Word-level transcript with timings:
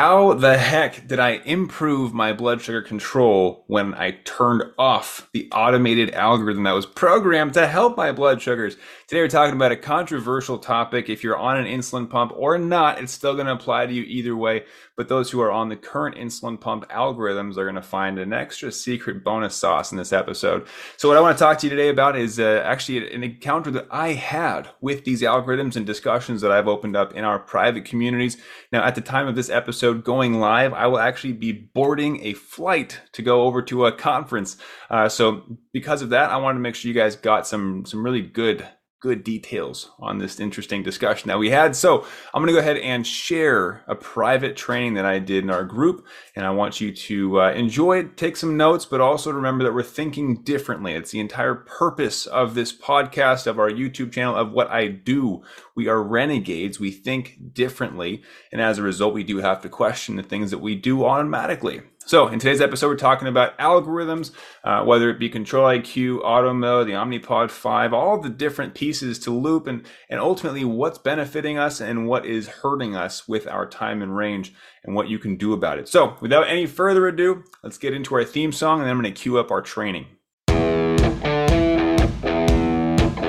how 0.00 0.32
the 0.32 0.56
heck 0.56 1.06
did 1.06 1.18
I 1.18 1.42
improve 1.44 2.14
my 2.14 2.32
blood 2.32 2.62
sugar 2.62 2.80
control 2.80 3.64
when 3.66 3.92
I 3.92 4.12
turned 4.24 4.62
off 4.78 5.28
the 5.34 5.46
automated 5.52 6.14
algorithm 6.14 6.62
that 6.62 6.72
was 6.72 6.86
programmed 6.86 7.52
to 7.52 7.66
help 7.66 7.98
my 7.98 8.10
blood 8.10 8.40
sugars? 8.40 8.78
Today 9.08 9.20
we're 9.20 9.28
talking 9.28 9.56
about 9.56 9.72
a 9.72 9.76
controversial 9.76 10.56
topic. 10.56 11.10
If 11.10 11.22
you're 11.22 11.36
on 11.36 11.58
an 11.58 11.66
insulin 11.66 12.08
pump 12.08 12.32
or 12.34 12.56
not, 12.56 12.98
it's 12.98 13.12
still 13.12 13.34
going 13.34 13.44
to 13.44 13.52
apply 13.52 13.84
to 13.84 13.92
you 13.92 14.04
either 14.04 14.34
way. 14.34 14.64
But 15.00 15.08
those 15.08 15.30
who 15.30 15.40
are 15.40 15.50
on 15.50 15.70
the 15.70 15.76
current 15.76 16.16
insulin 16.16 16.60
pump 16.60 16.86
algorithms 16.90 17.56
are 17.56 17.64
going 17.64 17.74
to 17.74 17.80
find 17.80 18.18
an 18.18 18.34
extra 18.34 18.70
secret 18.70 19.24
bonus 19.24 19.54
sauce 19.54 19.92
in 19.92 19.96
this 19.96 20.12
episode. 20.12 20.66
So 20.98 21.08
what 21.08 21.16
I 21.16 21.22
want 21.22 21.38
to 21.38 21.42
talk 21.42 21.56
to 21.60 21.66
you 21.66 21.70
today 21.70 21.88
about 21.88 22.18
is 22.18 22.38
uh, 22.38 22.62
actually 22.66 23.10
an 23.14 23.24
encounter 23.24 23.70
that 23.70 23.86
I 23.90 24.08
had 24.12 24.68
with 24.82 25.06
these 25.06 25.22
algorithms 25.22 25.74
and 25.74 25.86
discussions 25.86 26.42
that 26.42 26.52
I've 26.52 26.68
opened 26.68 26.96
up 26.96 27.14
in 27.14 27.24
our 27.24 27.38
private 27.38 27.86
communities. 27.86 28.36
Now, 28.72 28.84
at 28.84 28.94
the 28.94 29.00
time 29.00 29.26
of 29.26 29.36
this 29.36 29.48
episode 29.48 30.04
going 30.04 30.38
live, 30.38 30.74
I 30.74 30.86
will 30.86 30.98
actually 30.98 31.32
be 31.32 31.52
boarding 31.52 32.22
a 32.22 32.34
flight 32.34 33.00
to 33.12 33.22
go 33.22 33.44
over 33.44 33.62
to 33.62 33.86
a 33.86 33.92
conference. 33.92 34.58
Uh, 34.90 35.08
so 35.08 35.56
because 35.72 36.02
of 36.02 36.10
that, 36.10 36.28
I 36.28 36.36
wanted 36.36 36.58
to 36.58 36.62
make 36.62 36.74
sure 36.74 36.90
you 36.90 36.94
guys 36.94 37.16
got 37.16 37.46
some 37.46 37.86
some 37.86 38.04
really 38.04 38.20
good 38.20 38.68
good 39.00 39.24
details 39.24 39.90
on 39.98 40.18
this 40.18 40.38
interesting 40.38 40.82
discussion 40.82 41.28
that 41.28 41.38
we 41.38 41.48
had. 41.48 41.74
So 41.74 42.04
I'm 42.34 42.42
going 42.42 42.48
to 42.48 42.52
go 42.52 42.58
ahead 42.58 42.76
and 42.76 43.06
share 43.06 43.82
a 43.86 43.94
private 43.94 44.56
training 44.56 44.94
that 44.94 45.06
I 45.06 45.18
did 45.18 45.42
in 45.42 45.50
our 45.50 45.64
group. 45.64 46.06
And 46.36 46.44
I 46.44 46.50
want 46.50 46.80
you 46.80 46.92
to 46.92 47.40
uh, 47.40 47.52
enjoy 47.52 48.00
it, 48.00 48.16
take 48.18 48.36
some 48.36 48.58
notes, 48.58 48.84
but 48.84 49.00
also 49.00 49.32
remember 49.32 49.64
that 49.64 49.72
we're 49.72 49.82
thinking 49.82 50.42
differently. 50.42 50.92
It's 50.92 51.10
the 51.10 51.20
entire 51.20 51.54
purpose 51.54 52.26
of 52.26 52.54
this 52.54 52.76
podcast, 52.76 53.46
of 53.46 53.58
our 53.58 53.70
YouTube 53.70 54.12
channel, 54.12 54.36
of 54.36 54.52
what 54.52 54.70
I 54.70 54.88
do. 54.88 55.42
We 55.74 55.88
are 55.88 56.02
renegades. 56.02 56.78
We 56.78 56.90
think 56.90 57.54
differently. 57.54 58.22
And 58.52 58.60
as 58.60 58.78
a 58.78 58.82
result, 58.82 59.14
we 59.14 59.24
do 59.24 59.38
have 59.38 59.62
to 59.62 59.70
question 59.70 60.16
the 60.16 60.22
things 60.22 60.50
that 60.50 60.58
we 60.58 60.74
do 60.74 61.06
automatically. 61.06 61.80
So, 62.06 62.28
in 62.28 62.38
today's 62.38 62.62
episode, 62.62 62.88
we're 62.88 62.96
talking 62.96 63.28
about 63.28 63.56
algorithms, 63.58 64.32
uh, 64.64 64.82
whether 64.84 65.10
it 65.10 65.18
be 65.18 65.28
Control 65.28 65.66
IQ, 65.66 66.20
Auto 66.24 66.54
Mode, 66.54 66.88
the 66.88 66.92
Omnipod 66.92 67.50
5, 67.50 67.92
all 67.92 68.18
the 68.18 68.30
different 68.30 68.74
pieces 68.74 69.18
to 69.20 69.30
loop, 69.30 69.66
and, 69.66 69.86
and 70.08 70.18
ultimately 70.18 70.64
what's 70.64 70.96
benefiting 70.98 71.58
us 71.58 71.80
and 71.80 72.08
what 72.08 72.24
is 72.24 72.48
hurting 72.48 72.96
us 72.96 73.28
with 73.28 73.46
our 73.46 73.66
time 73.66 74.00
and 74.00 74.16
range 74.16 74.54
and 74.82 74.96
what 74.96 75.08
you 75.08 75.18
can 75.18 75.36
do 75.36 75.52
about 75.52 75.78
it. 75.78 75.88
So, 75.88 76.16
without 76.22 76.48
any 76.48 76.64
further 76.64 77.06
ado, 77.06 77.44
let's 77.62 77.78
get 77.78 77.92
into 77.92 78.14
our 78.14 78.24
theme 78.24 78.50
song 78.50 78.78
and 78.80 78.86
then 78.86 78.96
I'm 78.96 79.02
going 79.02 79.14
to 79.14 79.20
cue 79.20 79.38
up 79.38 79.50
our 79.50 79.62
training. 79.62 80.06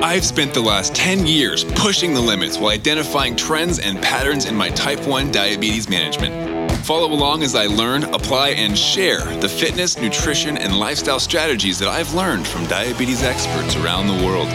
I've 0.03 0.25
spent 0.25 0.53
the 0.53 0.61
last 0.61 0.95
10 0.95 1.27
years 1.27 1.63
pushing 1.63 2.13
the 2.13 2.21
limits 2.21 2.57
while 2.57 2.71
identifying 2.71 3.35
trends 3.35 3.79
and 3.79 4.01
patterns 4.01 4.45
in 4.45 4.55
my 4.55 4.69
type 4.69 5.05
1 5.05 5.31
diabetes 5.31 5.87
management. 5.87 6.50
Follow 6.83 7.13
along 7.13 7.43
as 7.43 7.53
I 7.53 7.67
learn, 7.67 8.03
apply, 8.05 8.49
and 8.49 8.77
share 8.77 9.23
the 9.39 9.47
fitness, 9.47 9.99
nutrition, 9.99 10.57
and 10.57 10.79
lifestyle 10.79 11.19
strategies 11.19 11.77
that 11.77 11.87
I've 11.87 12.13
learned 12.15 12.47
from 12.47 12.65
diabetes 12.65 13.21
experts 13.21 13.75
around 13.75 14.07
the 14.07 14.25
world. 14.25 14.47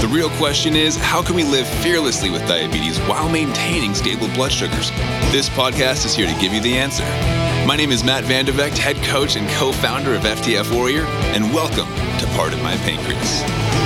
The 0.00 0.08
real 0.10 0.30
question 0.30 0.74
is 0.74 0.96
how 0.96 1.22
can 1.22 1.36
we 1.36 1.44
live 1.44 1.68
fearlessly 1.82 2.30
with 2.30 2.46
diabetes 2.48 2.98
while 3.00 3.28
maintaining 3.28 3.94
stable 3.94 4.28
blood 4.28 4.50
sugars? 4.50 4.90
This 5.30 5.50
podcast 5.50 6.06
is 6.06 6.14
here 6.14 6.26
to 6.26 6.40
give 6.40 6.54
you 6.54 6.60
the 6.60 6.74
answer. 6.74 7.04
My 7.66 7.76
name 7.76 7.90
is 7.90 8.02
Matt 8.02 8.24
Vande 8.24 8.52
Vegte, 8.52 8.78
head 8.78 8.96
coach 9.04 9.36
and 9.36 9.48
co 9.50 9.70
founder 9.72 10.14
of 10.14 10.22
FTF 10.22 10.74
Warrior, 10.74 11.04
and 11.34 11.52
welcome 11.52 11.88
to 12.18 12.26
Part 12.34 12.54
of 12.54 12.62
My 12.62 12.76
Pancreas. 12.78 13.83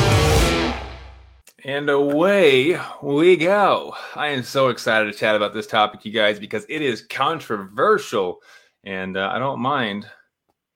And 1.68 1.90
away 1.90 2.80
we 3.02 3.36
go. 3.36 3.94
I 4.16 4.28
am 4.28 4.42
so 4.42 4.68
excited 4.68 5.12
to 5.12 5.18
chat 5.18 5.36
about 5.36 5.52
this 5.52 5.66
topic, 5.66 6.02
you 6.02 6.10
guys, 6.10 6.40
because 6.40 6.64
it 6.66 6.80
is 6.80 7.02
controversial 7.02 8.40
and 8.84 9.18
uh, 9.18 9.28
I 9.30 9.38
don't 9.38 9.60
mind 9.60 10.08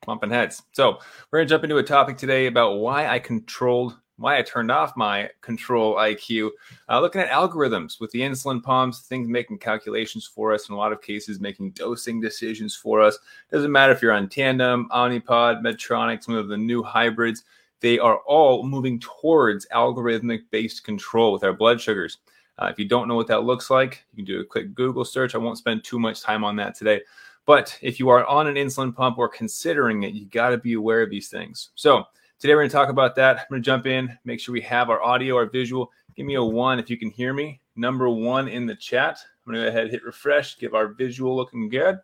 bumping 0.05 0.29
heads. 0.29 0.63
So, 0.73 0.99
we're 1.31 1.39
going 1.39 1.49
to 1.49 1.55
jump 1.55 1.65
into 1.65 1.79
a 1.79 1.83
topic 1.83 2.19
today 2.19 2.47
about 2.47 2.75
why 2.75 3.09
I 3.09 3.21
controlled, 3.21 3.97
why 4.19 4.37
I 4.37 4.43
turned 4.43 4.71
off 4.71 4.95
my 4.95 5.31
control 5.41 5.95
IQ, 5.95 6.51
uh, 6.91 7.01
looking 7.01 7.23
at 7.23 7.31
algorithms 7.31 7.99
with 7.99 8.11
the 8.11 8.21
insulin 8.21 8.63
pumps, 8.63 9.01
things 9.01 9.29
making 9.29 9.61
calculations 9.61 10.27
for 10.27 10.53
us, 10.53 10.69
in 10.69 10.75
a 10.75 10.79
lot 10.79 10.93
of 10.93 11.01
cases, 11.01 11.41
making 11.41 11.71
dosing 11.71 12.21
decisions 12.21 12.77
for 12.77 13.01
us. 13.01 13.19
Doesn't 13.51 13.73
matter 13.73 13.95
if 13.95 14.03
you're 14.03 14.13
on 14.13 14.29
Tandem, 14.29 14.91
Omnipod, 14.91 15.63
Medtronic, 15.63 16.23
some 16.23 16.35
of 16.35 16.49
the 16.49 16.59
new 16.59 16.83
hybrids 16.83 17.45
they 17.83 17.99
are 17.99 18.19
all 18.19 18.63
moving 18.63 18.99
towards 19.01 19.67
algorithmic 19.75 20.43
based 20.51 20.85
control 20.85 21.33
with 21.33 21.45
our 21.45 21.53
blood 21.53 21.81
sugars. 21.81 22.19
Uh, 22.59 22.69
if 22.71 22.79
you 22.79 22.87
don't 22.87 23.09
know 23.09 23.17
what 23.17 23.27
that 23.27 23.45
looks 23.45 23.71
like, 23.71 24.05
you 24.13 24.25
can 24.25 24.25
do 24.25 24.41
a 24.41 24.45
quick 24.45 24.75
Google 24.75 25.05
search. 25.05 25.35
I 25.35 25.39
won't 25.39 25.59
spend 25.59 25.83
too 25.83 25.99
much 25.99 26.23
time 26.23 26.45
on 26.45 26.57
that 26.57 26.75
today. 26.75 27.01
But 27.45 27.77
if 27.83 27.99
you 27.99 28.09
are 28.09 28.25
on 28.27 28.47
an 28.47 28.55
insulin 28.55 28.95
pump 28.95 29.19
or 29.19 29.29
considering 29.29 30.05
it, 30.05 30.15
you 30.15 30.27
got 30.27 30.51
to 30.51 30.59
be 30.59 30.75
aware 30.75 31.03
of 31.03 31.11
these 31.11 31.29
things. 31.29 31.71
So 31.75 32.05
today 32.39 32.55
we're 32.55 32.61
going 32.61 32.71
to 32.71 32.77
talk 32.77 32.89
about 32.89 33.17
that. 33.17 33.37
I'm 33.37 33.47
going 33.51 33.63
to 33.63 33.67
jump 33.67 33.87
in, 33.87 34.17
make 34.25 34.39
sure 34.39 34.53
we 34.53 34.61
have 34.61 34.91
our 34.91 35.03
audio, 35.03 35.37
our 35.37 35.47
visual. 35.47 35.91
Give 36.15 36.27
me 36.27 36.35
a 36.35 36.45
one 36.45 36.79
if 36.79 36.89
you 36.89 36.97
can 36.97 37.11
hear 37.11 37.35
me. 37.35 37.61
Number 37.75 38.09
one 38.09 38.47
in 38.47 38.67
the 38.67 38.77
chat. 38.77 39.19
I'm 39.45 39.53
going 39.53 39.65
to 39.65 39.71
go 39.71 39.77
ahead, 39.77 39.91
hit 39.91 40.05
refresh, 40.05 40.59
give 40.59 40.75
our 40.75 40.89
visual 40.89 41.35
looking 41.35 41.69
good, 41.69 41.99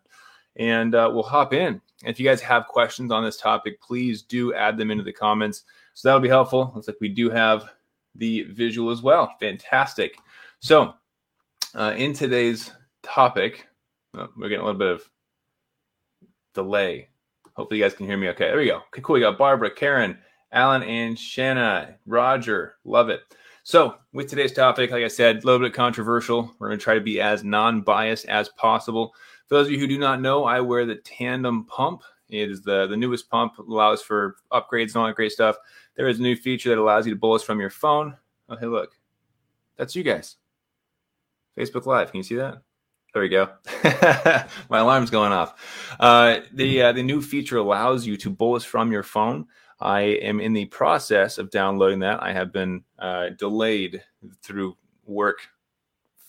and 0.59 0.93
uh, 0.93 1.09
we'll 1.11 1.23
hop 1.23 1.53
in. 1.53 1.81
And 2.03 2.11
if 2.11 2.19
you 2.19 2.25
guys 2.25 2.41
have 2.41 2.67
questions 2.67 3.11
on 3.11 3.23
this 3.23 3.37
topic, 3.37 3.81
please 3.81 4.21
do 4.21 4.53
add 4.53 4.77
them 4.77 4.91
into 4.91 5.03
the 5.03 5.11
comments. 5.11 5.63
So 5.93 6.07
that'll 6.07 6.21
be 6.21 6.29
helpful. 6.29 6.71
Looks 6.75 6.87
like 6.87 6.97
we 7.01 7.09
do 7.09 7.29
have 7.29 7.71
the 8.15 8.43
visual 8.43 8.91
as 8.91 9.01
well. 9.01 9.33
Fantastic. 9.39 10.17
So 10.59 10.93
uh, 11.73 11.93
in 11.97 12.13
today's 12.13 12.71
topic, 13.01 13.67
oh, 14.15 14.27
we're 14.37 14.49
getting 14.49 14.61
a 14.61 14.65
little 14.65 14.79
bit 14.79 14.91
of 14.91 15.09
delay. 16.53 17.09
Hopefully 17.53 17.79
you 17.79 17.85
guys 17.85 17.93
can 17.93 18.05
hear 18.05 18.17
me 18.17 18.29
okay. 18.29 18.49
There 18.49 18.57
we 18.57 18.67
go. 18.67 18.77
Okay, 18.87 19.01
cool. 19.01 19.15
We 19.15 19.19
got 19.21 19.37
Barbara, 19.37 19.71
Karen, 19.71 20.17
Alan, 20.51 20.83
and 20.83 21.17
Shanna. 21.17 21.95
Roger. 22.05 22.75
Love 22.85 23.09
it. 23.09 23.21
So, 23.63 23.95
with 24.13 24.29
today's 24.29 24.53
topic, 24.53 24.91
like 24.91 25.03
I 25.03 25.09
said, 25.09 25.43
a 25.43 25.45
little 25.45 25.59
bit 25.59 25.73
controversial. 25.73 26.53
We're 26.57 26.69
going 26.69 26.79
to 26.79 26.83
try 26.83 26.95
to 26.95 27.01
be 27.01 27.21
as 27.21 27.43
non 27.43 27.81
biased 27.81 28.25
as 28.25 28.49
possible. 28.49 29.13
For 29.49 29.55
those 29.55 29.65
of 29.65 29.73
you 29.73 29.79
who 29.79 29.87
do 29.87 29.97
not 29.97 30.21
know, 30.21 30.45
I 30.45 30.61
wear 30.61 30.85
the 30.85 30.95
Tandem 30.95 31.65
pump. 31.65 32.03
It 32.29 32.51
is 32.51 32.61
the, 32.61 32.85
the 32.85 32.95
newest 32.95 33.31
pump, 33.31 33.57
allows 33.57 34.03
for 34.03 34.35
upgrades 34.51 34.89
and 34.89 34.97
all 34.97 35.07
that 35.07 35.15
great 35.15 35.31
stuff. 35.31 35.57
There 35.95 36.07
is 36.07 36.19
a 36.19 36.21
new 36.21 36.35
feature 36.35 36.69
that 36.69 36.77
allows 36.77 37.07
you 37.07 37.13
to 37.13 37.19
bolus 37.19 37.41
from 37.41 37.59
your 37.59 37.71
phone. 37.71 38.15
Oh, 38.47 38.55
hey, 38.55 38.67
look. 38.67 38.91
That's 39.75 39.95
you 39.95 40.03
guys. 40.03 40.35
Facebook 41.57 41.87
Live. 41.87 42.11
Can 42.11 42.19
you 42.19 42.23
see 42.23 42.35
that? 42.35 42.61
There 43.11 43.23
we 43.23 43.29
go. 43.29 43.49
My 44.69 44.79
alarm's 44.79 45.09
going 45.09 45.31
off. 45.31 45.95
Uh, 45.99 46.41
the 46.53 46.83
uh, 46.83 46.91
the 46.91 47.01
new 47.01 47.19
feature 47.19 47.57
allows 47.57 48.05
you 48.05 48.17
to 48.17 48.29
bolus 48.29 48.63
from 48.63 48.91
your 48.91 49.01
phone. 49.01 49.47
I 49.79 50.01
am 50.01 50.39
in 50.39 50.53
the 50.53 50.65
process 50.65 51.39
of 51.39 51.49
downloading 51.49 51.99
that. 51.99 52.21
I 52.21 52.33
have 52.33 52.53
been 52.53 52.83
uh, 52.99 53.29
delayed 53.29 54.03
through 54.43 54.77
work 55.07 55.39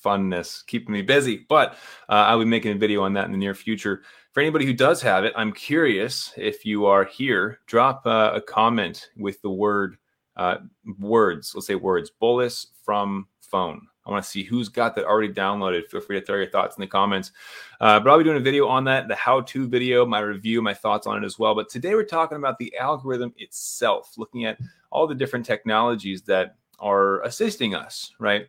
funness 0.05 0.65
keeping 0.67 0.93
me 0.93 1.03
busy. 1.03 1.47
But 1.49 1.73
uh, 2.09 2.27
I'll 2.27 2.39
be 2.39 2.45
making 2.45 2.73
a 2.73 2.79
video 2.79 3.03
on 3.03 3.13
that 3.15 3.27
in 3.27 3.33
the 3.33 3.39
near 3.39 3.55
future. 3.55 4.03
For 4.33 4.41
anybody 4.41 4.65
who 4.65 4.73
does 4.73 5.03
have 5.03 5.25
it, 5.25 5.33
I'm 5.37 5.53
curious 5.53 6.33
if 6.37 6.65
you 6.65 6.87
are 6.87 7.05
here, 7.05 7.61
drop 7.67 8.07
uh, 8.07 8.33
a 8.35 8.41
comment 8.41 9.11
with 9.17 9.43
the 9.43 9.51
word 9.51 9.97
uh, 10.37 10.59
words. 10.99 11.53
Let's 11.55 11.67
say 11.67 11.75
words 11.75 12.11
bolus 12.11 12.69
from 12.83 13.27
phone. 13.41 13.87
I 14.07 14.11
want 14.11 14.25
to 14.25 14.31
see 14.31 14.43
who's 14.43 14.69
got 14.69 14.95
that 14.95 15.05
already 15.05 15.33
downloaded. 15.33 15.87
Feel 15.89 16.01
free 16.01 16.19
to 16.19 16.25
throw 16.25 16.37
your 16.37 16.51
thoughts 16.51 16.77
in 16.77 16.81
the 16.81 16.87
comments. 16.87 17.33
Uh, 17.81 18.01
but 18.01 18.11
I'll 18.11 18.19
be 18.19 18.25
doing 18.25 18.39
a 18.39 18.41
video 18.41 18.67
on 18.67 18.85
that, 18.85 19.09
the 19.09 19.15
how 19.15 19.43
to 19.43 19.69
video, 19.69 20.07
my 20.07 20.21
review, 20.21 20.63
my 20.63 20.75
thoughts 20.75 21.07
on 21.07 21.23
it 21.23 21.27
as 21.27 21.39
well. 21.39 21.55
But 21.55 21.69
today 21.69 21.95
we're 21.95 22.05
talking 22.05 22.39
about 22.39 22.59
the 22.59 22.75
algorithm 22.77 23.35
itself, 23.37 24.15
looking 24.17 24.47
at 24.47 24.59
all 24.91 25.07
the 25.07 25.15
different 25.15 25.45
technologies 25.45 26.23
that 26.23 26.57
are 26.79 27.23
assisting 27.23 27.75
us, 27.75 28.13
right? 28.19 28.49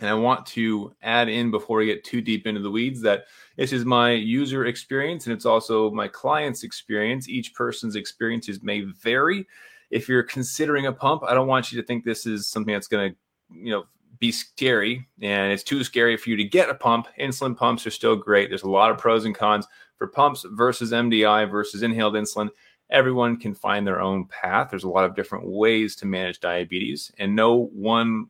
And 0.00 0.10
I 0.10 0.14
want 0.14 0.44
to 0.46 0.92
add 1.02 1.28
in 1.28 1.50
before 1.50 1.78
we 1.78 1.86
get 1.86 2.04
too 2.04 2.20
deep 2.20 2.46
into 2.46 2.60
the 2.60 2.70
weeds 2.70 3.00
that 3.02 3.26
this 3.56 3.72
is 3.72 3.84
my 3.84 4.10
user 4.10 4.66
experience 4.66 5.26
and 5.26 5.34
it's 5.34 5.46
also 5.46 5.90
my 5.90 6.08
client's 6.08 6.64
experience. 6.64 7.28
Each 7.28 7.54
person's 7.54 7.94
experiences 7.94 8.62
may 8.62 8.80
vary. 8.80 9.46
If 9.90 10.08
you're 10.08 10.24
considering 10.24 10.86
a 10.86 10.92
pump, 10.92 11.22
I 11.22 11.34
don't 11.34 11.46
want 11.46 11.70
you 11.70 11.80
to 11.80 11.86
think 11.86 12.04
this 12.04 12.26
is 12.26 12.48
something 12.48 12.74
that's 12.74 12.88
going 12.88 13.12
to, 13.12 13.16
you 13.56 13.70
know, 13.70 13.84
be 14.18 14.32
scary 14.32 15.06
and 15.20 15.52
it's 15.52 15.62
too 15.62 15.84
scary 15.84 16.16
for 16.16 16.30
you 16.30 16.36
to 16.36 16.44
get 16.44 16.70
a 16.70 16.74
pump. 16.74 17.06
Insulin 17.20 17.56
pumps 17.56 17.86
are 17.86 17.90
still 17.90 18.16
great. 18.16 18.48
There's 18.48 18.62
a 18.62 18.70
lot 18.70 18.90
of 18.90 18.98
pros 18.98 19.24
and 19.24 19.34
cons 19.34 19.66
for 19.96 20.06
pumps 20.06 20.44
versus 20.50 20.92
MDI 20.92 21.48
versus 21.50 21.82
inhaled 21.82 22.14
insulin. 22.14 22.50
Everyone 22.90 23.36
can 23.36 23.54
find 23.54 23.86
their 23.86 24.00
own 24.00 24.26
path. 24.26 24.70
There's 24.70 24.84
a 24.84 24.88
lot 24.88 25.04
of 25.04 25.14
different 25.14 25.46
ways 25.46 25.96
to 25.96 26.06
manage 26.06 26.40
diabetes, 26.40 27.10
and 27.18 27.34
no 27.34 27.70
one 27.72 28.26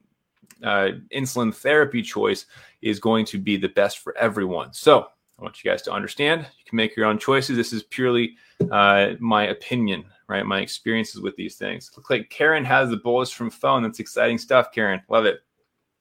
uh, 0.65 0.93
insulin 1.15 1.55
therapy 1.55 2.03
choice 2.03 2.47
is 2.83 2.99
going 2.99 3.25
to 3.27 3.39
be 3.39 3.57
the 3.57 3.69
best 3.69 3.99
for 3.99 4.17
everyone. 4.19 4.73
So 4.73 5.07
I 5.39 5.43
want 5.43 5.63
you 5.63 5.71
guys 5.71 5.83
to 5.83 5.93
understand 5.93 6.41
you 6.43 6.65
can 6.67 6.77
make 6.77 6.97
your 6.97 7.07
own 7.07 7.19
choices. 7.19 7.57
This 7.57 7.73
is 7.73 7.83
purely 7.85 8.37
uh, 8.71 9.11
my 9.21 9.49
opinion, 9.49 10.05
right? 10.29 10.47
My 10.47 10.61
experiences 10.61 11.21
with 11.21 11.37
these 11.37 11.57
things. 11.57 11.91
Look 11.97 12.11
like 12.11 12.31
Karen 12.31 12.65
has 12.65 12.91
the 12.91 12.97
bolus 12.97 13.31
from 13.31 13.51
phone. 13.51 13.83
That's 13.83 14.01
exciting 14.01 14.39
stuff, 14.39 14.73
Karen. 14.73 15.03
Love 15.09 15.27
it. 15.27 15.41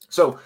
So 0.09 0.39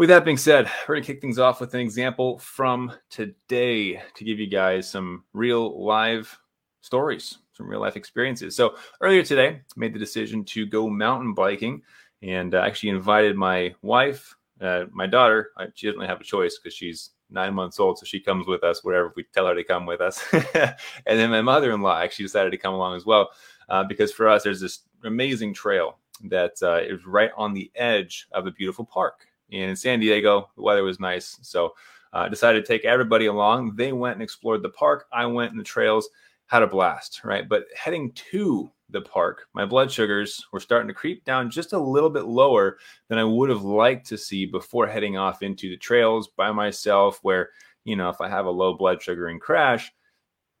With 0.00 0.08
that 0.08 0.24
being 0.24 0.38
said, 0.38 0.64
we're 0.88 0.94
going 0.94 1.04
to 1.04 1.12
kick 1.12 1.20
things 1.20 1.38
off 1.38 1.60
with 1.60 1.74
an 1.74 1.80
example 1.80 2.38
from 2.38 2.90
today 3.10 4.00
to 4.14 4.24
give 4.24 4.38
you 4.38 4.46
guys 4.46 4.88
some 4.88 5.24
real 5.34 5.84
live 5.84 6.38
stories, 6.80 7.36
some 7.52 7.68
real 7.68 7.80
life 7.80 7.96
experiences. 7.96 8.56
So, 8.56 8.76
earlier 9.02 9.22
today, 9.22 9.48
I 9.48 9.60
made 9.76 9.92
the 9.92 9.98
decision 9.98 10.42
to 10.44 10.64
go 10.64 10.88
mountain 10.88 11.34
biking 11.34 11.82
and 12.22 12.54
uh, 12.54 12.58
actually 12.58 12.90
invited 12.90 13.36
my 13.36 13.74
wife, 13.82 14.36
uh, 14.60 14.84
my 14.90 15.06
daughter. 15.06 15.50
She 15.74 15.86
doesn't 15.86 16.02
have 16.02 16.20
a 16.20 16.24
choice 16.24 16.58
because 16.58 16.74
she's 16.74 17.10
nine 17.30 17.54
months 17.54 17.80
old, 17.80 17.98
so 17.98 18.04
she 18.04 18.20
comes 18.20 18.46
with 18.46 18.64
us 18.64 18.84
wherever 18.84 19.12
we 19.16 19.24
tell 19.32 19.46
her 19.46 19.54
to 19.54 19.64
come 19.64 19.86
with 19.86 20.00
us. 20.00 20.22
and 20.32 20.74
then 21.06 21.30
my 21.30 21.42
mother 21.42 21.72
in 21.72 21.80
law 21.80 21.98
actually 21.98 22.24
decided 22.24 22.50
to 22.50 22.58
come 22.58 22.74
along 22.74 22.96
as 22.96 23.06
well 23.06 23.30
uh, 23.68 23.84
because 23.84 24.12
for 24.12 24.28
us, 24.28 24.42
there's 24.42 24.60
this 24.60 24.80
amazing 25.04 25.54
trail 25.54 25.98
that 26.24 26.52
uh, 26.62 26.80
is 26.82 27.06
right 27.06 27.30
on 27.36 27.54
the 27.54 27.70
edge 27.76 28.26
of 28.32 28.46
a 28.46 28.50
beautiful 28.50 28.84
park 28.84 29.26
And 29.52 29.70
in 29.70 29.76
San 29.76 30.00
Diego. 30.00 30.50
The 30.56 30.62
weather 30.62 30.82
was 30.82 31.00
nice, 31.00 31.38
so 31.42 31.74
I 32.12 32.26
uh, 32.26 32.28
decided 32.28 32.64
to 32.64 32.66
take 32.66 32.84
everybody 32.84 33.26
along. 33.26 33.76
They 33.76 33.92
went 33.92 34.14
and 34.14 34.22
explored 34.22 34.62
the 34.62 34.70
park. 34.70 35.06
I 35.12 35.24
went 35.26 35.52
in 35.52 35.58
the 35.58 35.64
trails, 35.64 36.08
had 36.46 36.62
a 36.62 36.66
blast, 36.66 37.22
right? 37.24 37.48
But 37.48 37.66
heading 37.74 38.12
to 38.32 38.70
the 38.92 39.00
park, 39.00 39.46
my 39.54 39.64
blood 39.64 39.90
sugars 39.90 40.44
were 40.52 40.60
starting 40.60 40.88
to 40.88 40.94
creep 40.94 41.24
down 41.24 41.50
just 41.50 41.72
a 41.72 41.78
little 41.78 42.10
bit 42.10 42.24
lower 42.24 42.78
than 43.08 43.18
I 43.18 43.24
would 43.24 43.50
have 43.50 43.62
liked 43.62 44.06
to 44.08 44.18
see 44.18 44.46
before 44.46 44.86
heading 44.86 45.16
off 45.16 45.42
into 45.42 45.68
the 45.68 45.76
trails 45.76 46.28
by 46.28 46.52
myself. 46.52 47.18
Where, 47.22 47.50
you 47.84 47.96
know, 47.96 48.08
if 48.08 48.20
I 48.20 48.28
have 48.28 48.46
a 48.46 48.50
low 48.50 48.74
blood 48.74 49.02
sugar 49.02 49.28
and 49.28 49.40
crash, 49.40 49.92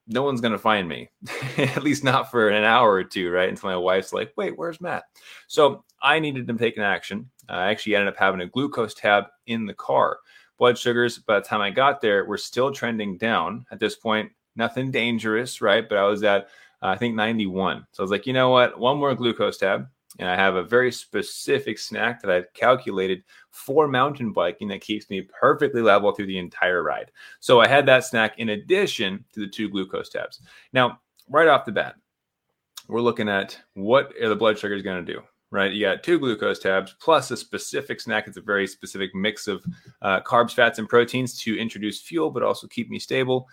no 0.06 0.22
one's 0.22 0.40
going 0.40 0.52
to 0.52 0.58
find 0.58 0.88
me, 0.88 1.08
at 1.58 1.82
least 1.82 2.04
not 2.04 2.30
for 2.30 2.48
an 2.48 2.64
hour 2.64 2.92
or 2.92 3.04
two, 3.04 3.30
right? 3.30 3.48
Until 3.48 3.70
my 3.70 3.76
wife's 3.76 4.12
like, 4.12 4.32
wait, 4.36 4.58
where's 4.58 4.80
Matt? 4.80 5.04
So 5.46 5.84
I 6.02 6.18
needed 6.18 6.48
to 6.48 6.54
take 6.54 6.76
an 6.76 6.82
action. 6.82 7.30
I 7.48 7.70
actually 7.70 7.94
ended 7.94 8.12
up 8.12 8.18
having 8.18 8.40
a 8.40 8.46
glucose 8.46 8.94
tab 8.94 9.24
in 9.46 9.66
the 9.66 9.74
car. 9.74 10.18
Blood 10.58 10.76
sugars, 10.76 11.18
by 11.18 11.38
the 11.38 11.46
time 11.46 11.60
I 11.60 11.70
got 11.70 12.00
there, 12.00 12.24
were 12.24 12.36
still 12.36 12.72
trending 12.72 13.16
down. 13.16 13.64
At 13.70 13.80
this 13.80 13.96
point, 13.96 14.30
nothing 14.60 14.92
dangerous, 14.92 15.60
right? 15.60 15.88
But 15.88 15.98
I 15.98 16.04
was 16.04 16.22
at, 16.22 16.42
uh, 16.82 16.86
I 16.86 16.96
think, 16.96 17.16
91. 17.16 17.86
So 17.90 18.02
I 18.02 18.04
was 18.04 18.12
like, 18.12 18.26
you 18.26 18.32
know 18.32 18.50
what? 18.50 18.78
One 18.78 18.98
more 18.98 19.14
glucose 19.16 19.58
tab 19.58 19.88
and 20.18 20.28
I 20.28 20.34
have 20.34 20.56
a 20.56 20.62
very 20.62 20.90
specific 20.90 21.78
snack 21.78 22.20
that 22.20 22.30
I've 22.30 22.52
calculated 22.52 23.22
for 23.50 23.86
mountain 23.86 24.32
biking 24.32 24.68
that 24.68 24.80
keeps 24.80 25.08
me 25.08 25.22
perfectly 25.22 25.82
level 25.82 26.12
through 26.12 26.26
the 26.26 26.38
entire 26.38 26.82
ride. 26.82 27.12
So 27.38 27.60
I 27.60 27.68
had 27.68 27.86
that 27.86 28.04
snack 28.04 28.38
in 28.38 28.50
addition 28.50 29.24
to 29.32 29.40
the 29.40 29.48
two 29.48 29.68
glucose 29.68 30.08
tabs. 30.08 30.40
Now, 30.72 31.00
right 31.28 31.48
off 31.48 31.64
the 31.64 31.72
bat, 31.72 31.94
we're 32.88 33.00
looking 33.00 33.28
at 33.28 33.58
what 33.74 34.12
are 34.20 34.28
the 34.28 34.36
blood 34.36 34.58
sugars 34.58 34.82
going 34.82 35.04
to 35.04 35.12
do? 35.12 35.20
Right, 35.52 35.72
you 35.72 35.84
got 35.84 36.04
two 36.04 36.20
glucose 36.20 36.60
tabs 36.60 36.94
plus 37.00 37.32
a 37.32 37.36
specific 37.36 38.00
snack. 38.00 38.28
It's 38.28 38.36
a 38.36 38.40
very 38.40 38.68
specific 38.68 39.12
mix 39.16 39.48
of 39.48 39.64
uh, 40.00 40.20
carbs, 40.20 40.52
fats, 40.52 40.78
and 40.78 40.88
proteins 40.88 41.36
to 41.40 41.58
introduce 41.58 42.00
fuel, 42.00 42.30
but 42.30 42.44
also 42.44 42.68
keep 42.68 42.88
me 42.88 43.00
stable. 43.00 43.48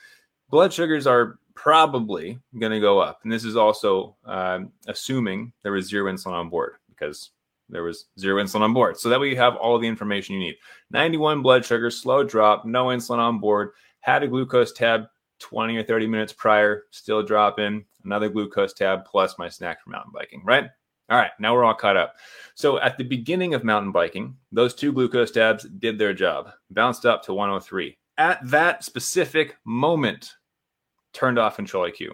Blood 0.50 0.74
sugars 0.74 1.08
are 1.08 1.40
probably 1.56 2.40
going 2.60 2.72
to 2.72 2.80
go 2.80 3.00
up. 3.00 3.20
And 3.24 3.32
this 3.32 3.44
is 3.44 3.56
also 3.56 4.16
um, 4.26 4.72
assuming 4.88 5.52
there 5.64 5.72
was 5.72 5.88
zero 5.90 6.12
insulin 6.12 6.34
on 6.34 6.50
board 6.50 6.76
because 6.90 7.32
there 7.70 7.84
was 7.84 8.06
zero 8.20 8.42
insulin 8.42 8.62
on 8.62 8.74
board. 8.74 8.98
So 8.98 9.10
that 9.10 9.20
way 9.20 9.30
you 9.30 9.38
have 9.38 9.56
all 9.56 9.80
the 9.80 9.88
information 9.88 10.36
you 10.36 10.42
need. 10.42 10.56
91 10.92 11.42
blood 11.42 11.66
sugar, 11.66 11.90
slow 11.90 12.24
drop, 12.24 12.66
no 12.66 12.86
insulin 12.86 13.18
on 13.18 13.40
board, 13.40 13.72
had 14.02 14.24
a 14.24 14.28
glucose 14.28 14.72
tab 14.72 15.06
20 15.40 15.78
or 15.78 15.84
30 15.84 16.08
minutes 16.08 16.34
prior, 16.34 16.84
still 16.92 17.24
dropping, 17.24 17.86
another 18.06 18.30
glucose 18.30 18.74
tab 18.74 19.04
plus 19.06 19.38
my 19.38 19.50
snack 19.50 19.84
for 19.84 19.90
mountain 19.90 20.12
biking, 20.14 20.42
right? 20.46 20.70
All 21.10 21.18
right, 21.18 21.32
now 21.40 21.54
we're 21.54 21.64
all 21.64 21.74
caught 21.74 21.98
up. 21.98 22.16
So 22.56 22.80
at 22.80 22.98
the 22.98 23.04
beginning 23.04 23.54
of 23.54 23.64
mountain 23.64 23.92
biking, 23.92 24.36
those 24.52 24.74
two 24.74 24.92
glucose 24.92 25.32
tabs 25.32 25.64
did 25.80 25.98
their 25.98 26.14
job, 26.14 26.52
bounced 26.70 27.06
up 27.06 27.24
to 27.24 27.34
103. 27.34 27.98
At 28.18 28.40
that 28.50 28.84
specific 28.84 29.58
moment, 29.64 30.34
turned 31.18 31.40
off 31.40 31.56
Control 31.56 31.90
IQ 31.90 32.12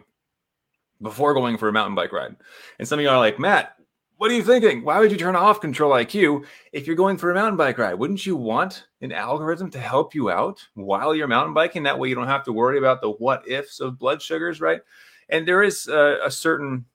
before 1.02 1.34
going 1.34 1.58
for 1.58 1.68
a 1.68 1.74
mountain 1.74 1.96
bike 1.96 2.14
ride. 2.14 2.36
And 2.80 2.88
some 2.88 3.00
of 3.00 3.04
you 3.04 3.10
are 3.10 3.18
like, 3.18 3.38
Matt, 3.38 3.76
what 4.18 4.32
are 4.32 4.36
you 4.36 4.44
thinking? 4.44 4.86
Why 4.86 5.00
would 5.00 5.12
you 5.12 5.18
turn 5.18 5.36
off 5.36 5.60
Control 5.60 5.92
IQ 5.92 6.46
if 6.72 6.88
you're 6.88 6.96
going 6.96 7.18
for 7.18 7.30
a 7.30 7.36
mountain 7.36 7.58
bike 7.58 7.78
ride? 7.78 7.96
Wouldn't 7.96 8.26
you 8.26 8.38
want 8.38 8.86
an 9.02 9.12
algorithm 9.12 9.70
to 9.72 9.80
help 9.80 10.16
you 10.16 10.32
out 10.32 10.66
while 10.76 11.14
you're 11.14 11.28
mountain 11.28 11.54
biking? 11.54 11.84
That 11.84 12.00
way 12.00 12.08
you 12.08 12.16
don't 12.16 12.28
have 12.28 12.46
to 12.46 12.54
worry 12.54 12.78
about 12.78 13.02
the 13.02 13.12
what 13.12 13.48
ifs 13.48 13.82
of 13.82 14.00
blood 14.00 14.22
sugars, 14.22 14.62
right? 14.62 14.80
And 15.28 15.46
there 15.46 15.64
is 15.64 15.88
a, 15.90 16.20
a 16.24 16.32
certain 16.32 16.86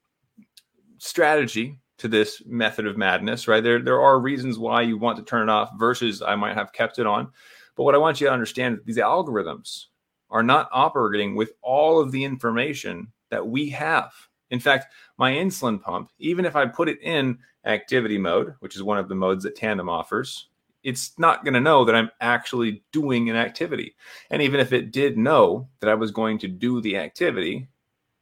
strategy 0.96 1.78
to 1.98 2.08
this 2.08 2.42
method 2.46 2.86
of 2.86 2.96
madness, 2.96 3.46
right? 3.46 3.62
There, 3.62 3.82
there 3.82 4.00
are 4.00 4.20
reasons 4.20 4.58
why 4.58 4.82
you 4.82 4.96
want 4.96 5.18
to 5.18 5.24
turn 5.24 5.48
it 5.48 5.52
off 5.52 5.70
versus 5.76 6.22
I 6.22 6.36
might 6.36 6.54
have 6.54 6.72
kept 6.72 6.98
it 6.98 7.06
on. 7.06 7.30
But 7.76 7.82
what 7.82 7.94
I 7.94 7.98
want 7.98 8.20
you 8.20 8.28
to 8.28 8.32
understand 8.32 8.80
these 8.86 8.96
algorithms 8.96 9.86
are 10.30 10.42
not 10.42 10.68
operating 10.72 11.34
with 11.34 11.52
all 11.62 12.00
of 12.00 12.12
the 12.12 12.24
information 12.24 13.08
that 13.30 13.46
we 13.46 13.68
have. 13.70 14.12
In 14.50 14.60
fact, 14.60 14.92
my 15.18 15.32
insulin 15.32 15.80
pump, 15.80 16.10
even 16.18 16.44
if 16.44 16.56
I 16.56 16.66
put 16.66 16.88
it 16.88 17.00
in 17.02 17.38
activity 17.64 18.18
mode, 18.18 18.54
which 18.60 18.76
is 18.76 18.82
one 18.82 18.98
of 18.98 19.08
the 19.08 19.14
modes 19.14 19.44
that 19.44 19.56
Tandem 19.56 19.88
offers, 19.88 20.48
it's 20.82 21.18
not 21.18 21.44
going 21.44 21.54
to 21.54 21.60
know 21.60 21.84
that 21.84 21.94
I'm 21.94 22.10
actually 22.20 22.82
doing 22.92 23.28
an 23.28 23.36
activity. 23.36 23.94
And 24.30 24.40
even 24.40 24.60
if 24.60 24.72
it 24.72 24.92
did 24.92 25.18
know 25.18 25.68
that 25.80 25.90
I 25.90 25.94
was 25.94 26.10
going 26.10 26.38
to 26.38 26.48
do 26.48 26.80
the 26.80 26.96
activity, 26.96 27.68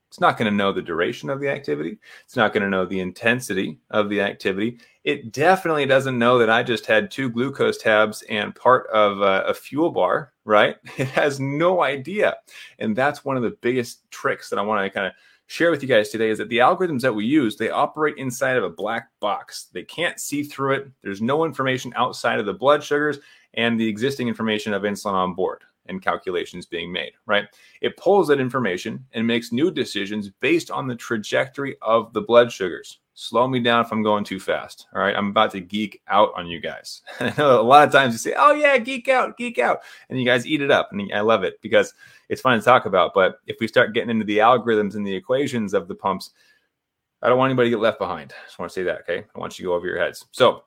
it's 0.08 0.20
not 0.20 0.38
going 0.38 0.50
to 0.50 0.56
know 0.56 0.72
the 0.72 0.82
duration 0.82 1.28
of 1.28 1.40
the 1.40 1.48
activity. 1.48 1.98
It's 2.24 2.36
not 2.36 2.52
going 2.52 2.62
to 2.62 2.70
know 2.70 2.86
the 2.86 3.00
intensity 3.00 3.78
of 3.90 4.08
the 4.08 4.20
activity. 4.20 4.78
It 5.04 5.32
definitely 5.32 5.86
doesn't 5.86 6.18
know 6.18 6.38
that 6.38 6.50
I 6.50 6.62
just 6.62 6.86
had 6.86 7.10
two 7.10 7.28
glucose 7.28 7.78
tabs 7.78 8.22
and 8.22 8.54
part 8.54 8.86
of 8.88 9.20
a, 9.20 9.42
a 9.48 9.54
fuel 9.54 9.90
bar, 9.90 10.32
right? 10.46 10.76
It 10.96 11.08
has 11.08 11.38
no 11.38 11.82
idea. 11.82 12.36
And 12.78 12.96
that's 12.96 13.24
one 13.24 13.36
of 13.36 13.42
the 13.42 13.56
biggest 13.60 14.10
tricks 14.10 14.48
that 14.48 14.58
I 14.58 14.62
want 14.62 14.82
to 14.82 14.90
kind 14.90 15.06
of 15.06 15.12
share 15.48 15.70
with 15.70 15.82
you 15.82 15.88
guys 15.88 16.08
today 16.08 16.30
is 16.30 16.38
that 16.38 16.48
the 16.48 16.58
algorithms 16.58 17.02
that 17.02 17.14
we 17.14 17.26
use, 17.26 17.56
they 17.56 17.70
operate 17.70 18.16
inside 18.16 18.56
of 18.56 18.64
a 18.64 18.70
black 18.70 19.10
box. 19.20 19.68
They 19.72 19.82
can't 19.82 20.18
see 20.18 20.42
through 20.42 20.74
it. 20.74 20.90
There's 21.02 21.20
no 21.20 21.44
information 21.44 21.92
outside 21.96 22.40
of 22.40 22.46
the 22.46 22.54
blood 22.54 22.82
sugars 22.82 23.18
and 23.54 23.78
the 23.78 23.86
existing 23.86 24.28
information 24.28 24.72
of 24.72 24.82
insulin 24.82 25.12
on 25.12 25.34
board 25.34 25.62
and 25.88 26.02
calculations 26.02 26.66
being 26.66 26.92
made, 26.92 27.12
right? 27.26 27.46
It 27.80 27.96
pulls 27.96 28.28
that 28.28 28.40
information 28.40 29.04
and 29.12 29.26
makes 29.26 29.52
new 29.52 29.70
decisions 29.70 30.30
based 30.40 30.70
on 30.70 30.86
the 30.86 30.96
trajectory 30.96 31.76
of 31.82 32.12
the 32.12 32.22
blood 32.22 32.52
sugars. 32.52 33.00
Slow 33.14 33.48
me 33.48 33.60
down 33.60 33.82
if 33.82 33.90
I'm 33.90 34.02
going 34.02 34.24
too 34.24 34.38
fast. 34.38 34.88
All 34.94 35.00
right. 35.00 35.16
I'm 35.16 35.28
about 35.28 35.50
to 35.52 35.60
geek 35.60 36.02
out 36.08 36.32
on 36.36 36.46
you 36.46 36.60
guys. 36.60 37.00
I 37.20 37.32
know 37.38 37.58
a 37.58 37.62
lot 37.62 37.86
of 37.86 37.92
times 37.92 38.12
you 38.12 38.18
say, 38.18 38.34
oh, 38.36 38.52
yeah, 38.52 38.76
geek 38.76 39.08
out, 39.08 39.38
geek 39.38 39.58
out. 39.58 39.80
And 40.10 40.18
you 40.18 40.26
guys 40.26 40.46
eat 40.46 40.60
it 40.60 40.70
up. 40.70 40.90
And 40.92 41.10
I 41.14 41.20
love 41.20 41.42
it 41.42 41.58
because 41.62 41.94
it's 42.28 42.42
fun 42.42 42.58
to 42.58 42.64
talk 42.64 42.84
about. 42.84 43.14
But 43.14 43.40
if 43.46 43.56
we 43.58 43.68
start 43.68 43.94
getting 43.94 44.10
into 44.10 44.26
the 44.26 44.38
algorithms 44.38 44.96
and 44.96 45.06
the 45.06 45.14
equations 45.14 45.72
of 45.72 45.88
the 45.88 45.94
pumps, 45.94 46.32
I 47.22 47.28
don't 47.28 47.38
want 47.38 47.50
anybody 47.50 47.70
to 47.70 47.76
get 47.76 47.82
left 47.82 47.98
behind. 47.98 48.32
I 48.32 48.46
just 48.46 48.58
want 48.58 48.70
to 48.70 48.74
say 48.74 48.82
that. 48.82 49.00
Okay. 49.00 49.24
I 49.34 49.38
want 49.38 49.58
you 49.58 49.64
to 49.64 49.70
go 49.70 49.74
over 49.74 49.86
your 49.86 49.98
heads. 49.98 50.26
So, 50.32 50.64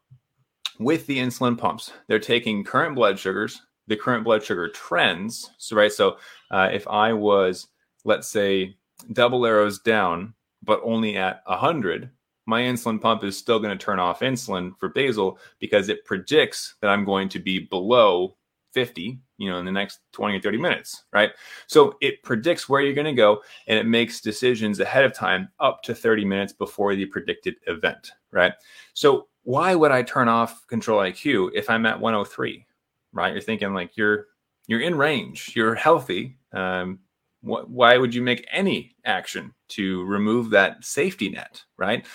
with 0.79 1.05
the 1.05 1.19
insulin 1.19 1.57
pumps, 1.57 1.91
they're 2.07 2.19
taking 2.19 2.63
current 2.63 2.95
blood 2.95 3.19
sugars, 3.19 3.61
the 3.89 3.97
current 3.97 4.23
blood 4.23 4.43
sugar 4.43 4.69
trends. 4.69 5.51
So, 5.57 5.75
right, 5.75 5.91
so 5.91 6.17
uh, 6.51 6.69
if 6.71 6.87
I 6.87 7.11
was, 7.11 7.67
let's 8.05 8.29
say, 8.29 8.77
double 9.11 9.45
arrows 9.45 9.79
down, 9.79 10.33
but 10.63 10.79
only 10.83 11.17
at 11.17 11.41
100, 11.45 12.09
my 12.45 12.61
insulin 12.61 13.01
pump 13.01 13.23
is 13.23 13.37
still 13.37 13.59
going 13.59 13.77
to 13.77 13.83
turn 13.83 13.99
off 13.99 14.21
insulin 14.21 14.71
for 14.79 14.89
basal 14.89 15.39
because 15.59 15.89
it 15.89 16.05
predicts 16.05 16.75
that 16.81 16.89
I'm 16.89 17.03
going 17.03 17.29
to 17.29 17.39
be 17.39 17.59
below 17.59 18.37
50, 18.73 19.19
you 19.37 19.49
know, 19.49 19.57
in 19.57 19.65
the 19.65 19.71
next 19.71 19.99
20 20.13 20.37
or 20.37 20.41
30 20.41 20.57
minutes, 20.57 21.05
right? 21.11 21.31
So 21.65 21.95
it 22.01 22.21
predicts 22.23 22.69
where 22.69 22.81
you're 22.81 22.93
going 22.93 23.05
to 23.05 23.13
go 23.13 23.41
and 23.67 23.79
it 23.79 23.87
makes 23.87 24.21
decisions 24.21 24.79
ahead 24.79 25.05
of 25.05 25.13
time 25.13 25.49
up 25.59 25.81
to 25.83 25.95
30 25.95 26.25
minutes 26.25 26.53
before 26.53 26.95
the 26.95 27.05
predicted 27.05 27.55
event, 27.65 28.11
right? 28.31 28.53
So 28.93 29.27
why 29.43 29.73
would 29.73 29.91
I 29.91 30.03
turn 30.03 30.27
off 30.27 30.67
control 30.67 30.99
IQ 30.99 31.51
if 31.55 31.69
I'm 31.69 31.87
at 31.87 31.99
103? 31.99 32.65
Right? 33.13 33.33
You're 33.33 33.41
thinking 33.41 33.73
like 33.73 33.97
you're 33.97 34.27
you're 34.67 34.81
in 34.81 34.95
range, 34.95 35.53
you're 35.55 35.75
healthy. 35.75 36.37
Um, 36.53 36.99
wh- 37.41 37.67
why 37.67 37.97
would 37.97 38.13
you 38.13 38.21
make 38.21 38.47
any 38.51 38.95
action 39.05 39.53
to 39.69 40.03
remove 40.05 40.49
that 40.49 40.83
safety 40.83 41.29
net, 41.29 41.63
right? 41.77 42.05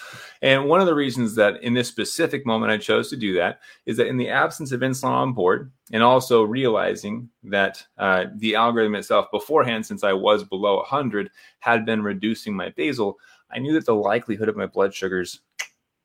And 0.42 0.68
one 0.68 0.80
of 0.80 0.86
the 0.86 0.94
reasons 0.94 1.34
that 1.36 1.62
in 1.62 1.74
this 1.74 1.88
specific 1.88 2.46
moment 2.46 2.72
I 2.72 2.78
chose 2.78 3.10
to 3.10 3.16
do 3.16 3.34
that 3.34 3.60
is 3.86 3.96
that 3.96 4.06
in 4.06 4.16
the 4.16 4.28
absence 4.28 4.72
of 4.72 4.80
insulin 4.80 5.10
on 5.10 5.32
board, 5.32 5.72
and 5.92 6.02
also 6.02 6.42
realizing 6.42 7.28
that 7.44 7.84
uh, 7.98 8.26
the 8.36 8.54
algorithm 8.54 8.94
itself 8.94 9.30
beforehand, 9.30 9.84
since 9.84 10.02
I 10.02 10.12
was 10.12 10.44
below 10.44 10.76
100, 10.76 11.30
had 11.60 11.84
been 11.84 12.02
reducing 12.02 12.54
my 12.54 12.70
basal, 12.70 13.18
I 13.50 13.58
knew 13.58 13.72
that 13.74 13.86
the 13.86 13.94
likelihood 13.94 14.48
of 14.48 14.56
my 14.56 14.66
blood 14.66 14.94
sugars 14.94 15.40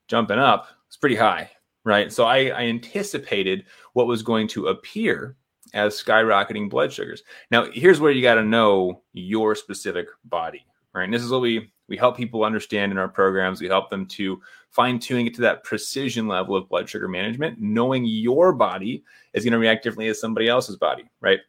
jumping 0.08 0.40
up 0.40 0.68
was 0.88 0.98
pretty 0.98 1.16
high, 1.16 1.50
right? 1.84 2.12
So 2.12 2.26
I, 2.26 2.48
I 2.48 2.62
anticipated 2.64 3.66
what 3.94 4.08
was 4.08 4.22
going 4.22 4.48
to 4.50 4.68
appear 4.68 5.36
as 5.74 6.02
skyrocketing 6.02 6.70
blood 6.70 6.92
sugars. 6.92 7.24
Now, 7.52 7.70
here's 7.72 8.00
where 8.00 8.12
you 8.12 8.22
got 8.22 8.36
to 8.36 8.44
know 8.44 9.04
your 9.14 9.56
specific 9.56 10.08
body, 10.26 10.66
right? 10.94 11.04
And 11.04 11.14
this 11.14 11.24
is 11.24 11.32
what 11.32 11.42
we 11.42 11.72
we 11.88 11.98
help 11.98 12.16
people 12.16 12.44
understand 12.44 12.92
in 12.92 13.00
our 13.00 13.08
programs. 13.08 13.60
We 13.60 13.68
help 13.68 13.90
them 13.90 14.06
to 14.06 14.40
fine 14.70 15.00
tuning 15.00 15.26
it 15.26 15.34
to 15.34 15.42
that 15.42 15.64
precision 15.64 16.28
level 16.28 16.56
of 16.56 16.70
blood 16.70 16.88
sugar 16.88 17.08
management, 17.08 17.60
knowing 17.60 18.06
your 18.06 18.54
body 18.54 19.04
is 19.34 19.44
going 19.44 19.54
to 19.54 19.60
react 19.60 19.84
differently 19.84 20.08
as 20.08 20.22
somebody 20.22 20.48
else's 20.48 20.78
body, 20.78 21.10
right? 21.20 21.40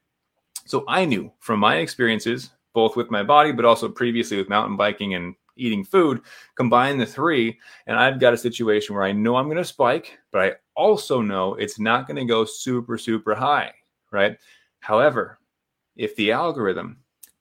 So 0.64 0.84
I 0.88 1.04
knew 1.04 1.30
from 1.40 1.60
my 1.60 1.76
experiences, 1.76 2.50
both 2.72 2.96
with 2.96 3.10
my 3.10 3.22
body, 3.22 3.52
but 3.52 3.66
also 3.66 3.88
previously 3.88 4.38
with 4.38 4.48
mountain 4.48 4.78
biking 4.78 5.14
and 5.14 5.34
eating 5.60 5.84
food, 5.84 6.22
combine 6.56 6.98
the 6.98 7.06
three, 7.06 7.58
and 7.86 7.98
I've 7.98 8.20
got 8.20 8.32
a 8.32 8.38
situation 8.38 8.94
where 8.94 9.04
I 9.04 9.12
know 9.12 9.36
I'm 9.36 9.46
going 9.46 9.56
to 9.56 9.64
spike, 9.64 10.18
but 10.32 10.40
I 10.40 10.52
also 10.74 11.20
know 11.20 11.54
it's 11.54 11.78
not 11.78 12.06
going 12.06 12.16
to 12.16 12.24
go 12.24 12.44
super, 12.44 12.98
super 12.98 13.34
high, 13.34 13.72
right? 14.10 14.36
However, 14.80 15.38
if 15.96 16.16
the 16.16 16.32
algorithm 16.32 16.98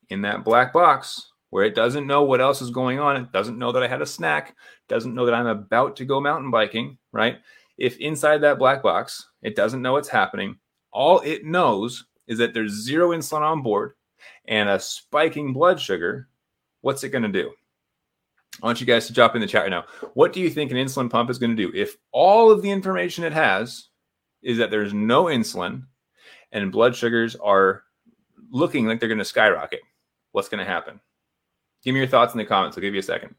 in 0.10 0.22
that 0.24 0.44
black 0.44 0.74
box 0.74 1.32
where 1.50 1.64
it 1.64 1.76
doesn't 1.76 2.08
know 2.08 2.24
what 2.24 2.42
else 2.42 2.62
is 2.62 2.70
going 2.70 3.00
on, 3.00 3.18
it 3.18 3.32
doesn't 3.32 3.58
know 3.58 3.72
that 3.72 3.84
I 3.84 3.88
had 3.88 4.02
a 4.02 4.06
snack, 4.06 4.56
doesn't 4.88 5.16
know 5.16 5.26
that 5.26 5.34
I'm 5.34 5.48
about 5.48 5.96
to 5.98 6.06
go 6.06 6.22
mountain 6.22 6.52
biking, 6.52 6.98
right? 7.12 7.38
If 7.78 7.98
inside 7.98 8.40
that 8.40 8.60
black 8.60 8.84
box, 8.84 9.26
it 9.42 9.56
doesn't 9.56 9.82
know 9.82 9.94
what's 9.94 10.10
happening, 10.10 10.58
all 10.92 11.22
it 11.22 11.46
knows 11.46 12.06
is 12.28 12.38
that 12.38 12.54
there's 12.54 12.74
zero 12.74 13.10
insulin 13.10 13.42
on 13.42 13.64
board 13.64 13.94
and 14.48 14.70
a 14.70 14.80
spiking 14.80 15.54
blood 15.54 15.80
sugar, 15.80 16.28
what's 16.82 17.04
it 17.04 17.10
going 17.10 17.24
to 17.24 17.30
do? 17.30 17.52
I 18.62 18.66
want 18.66 18.82
you 18.82 18.88
guys 18.88 19.08
to 19.08 19.14
drop 19.14 19.36
in 19.36 19.42
the 19.42 19.48
chat 19.48 19.64
right 19.64 19.70
now. 19.70 19.86
What 20.14 20.34
do 20.34 20.42
you 20.42 20.50
think 20.50 20.72
an 20.72 20.78
insulin 20.78 21.10
pump 21.10 21.30
is 21.30 21.40
going 21.40 21.56
to 21.56 21.68
do? 21.68 21.72
If 21.76 21.96
all 22.12 22.52
of 22.52 22.62
the 22.62 22.72
information 22.72 23.24
it 23.24 23.34
has 23.34 23.90
is 24.42 24.58
that 24.58 24.72
there's 24.72 24.94
no 24.94 25.26
insulin 25.26 25.84
and 26.52 26.72
blood 26.72 26.96
sugars 26.96 27.36
are 27.36 27.84
looking 28.52 28.86
like 28.86 29.00
they're 29.00 29.10
going 29.10 29.20
to 29.20 29.26
skyrocket, 29.26 29.82
what's 30.32 30.50
going 30.50 30.64
to 30.64 30.70
happen? 30.70 31.00
Give 31.84 31.94
me 31.94 32.00
your 32.00 32.10
thoughts 32.10 32.34
in 32.34 32.38
the 32.38 32.46
comments. 32.46 32.78
I'll 32.78 32.82
give 32.82 32.94
you 32.94 33.00
a 33.00 33.04
second. 33.04 33.36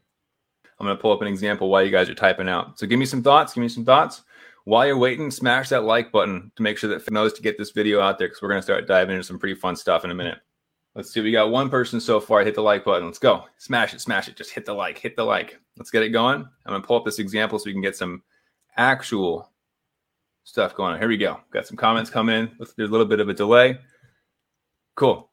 I'm 0.79 0.87
going 0.87 0.97
to 0.97 1.01
pull 1.01 1.11
up 1.11 1.21
an 1.21 1.27
example 1.27 1.69
while 1.69 1.83
you 1.83 1.91
guys 1.91 2.09
are 2.09 2.15
typing 2.15 2.49
out. 2.49 2.79
So 2.79 2.87
give 2.87 2.97
me 2.97 3.05
some 3.05 3.21
thoughts. 3.21 3.53
Give 3.53 3.61
me 3.61 3.69
some 3.69 3.85
thoughts. 3.85 4.23
While 4.63 4.87
you're 4.87 4.97
waiting, 4.97 5.29
smash 5.29 5.69
that 5.69 5.83
like 5.83 6.11
button 6.11 6.51
to 6.55 6.63
make 6.63 6.77
sure 6.77 6.89
that 6.89 7.09
knows 7.11 7.33
to 7.33 7.41
get 7.41 7.57
this 7.57 7.71
video 7.71 8.01
out 8.01 8.17
there 8.17 8.27
because 8.27 8.41
we're 8.41 8.49
going 8.49 8.59
to 8.59 8.63
start 8.63 8.87
diving 8.87 9.15
into 9.15 9.23
some 9.23 9.37
pretty 9.37 9.55
fun 9.55 9.75
stuff 9.75 10.03
in 10.03 10.11
a 10.11 10.15
minute. 10.15 10.39
Let's 10.95 11.11
see. 11.13 11.21
We 11.21 11.31
got 11.31 11.51
one 11.51 11.69
person 11.69 12.01
so 12.01 12.19
far. 12.19 12.43
Hit 12.43 12.55
the 12.55 12.61
like 12.61 12.83
button. 12.83 13.05
Let's 13.05 13.19
go. 13.19 13.45
Smash 13.57 13.93
it. 13.93 14.01
Smash 14.01 14.27
it. 14.27 14.35
Just 14.35 14.51
hit 14.51 14.65
the 14.65 14.73
like. 14.73 14.97
Hit 14.97 15.15
the 15.15 15.23
like. 15.23 15.59
Let's 15.77 15.89
get 15.89 16.03
it 16.03 16.09
going. 16.09 16.41
I'm 16.41 16.69
going 16.71 16.81
to 16.81 16.87
pull 16.87 16.97
up 16.97 17.05
this 17.05 17.19
example 17.19 17.57
so 17.59 17.65
we 17.65 17.73
can 17.73 17.81
get 17.81 17.95
some 17.95 18.23
actual 18.75 19.49
stuff 20.43 20.75
going 20.75 20.93
on. 20.93 20.99
Here 20.99 21.07
we 21.07 21.17
go. 21.17 21.39
Got 21.51 21.65
some 21.65 21.77
comments 21.77 22.09
coming 22.09 22.35
in. 22.35 22.51
A 22.59 22.87
little 22.87 23.05
bit 23.05 23.21
of 23.21 23.29
a 23.29 23.33
delay. 23.33 23.79
Cool. 24.95 25.29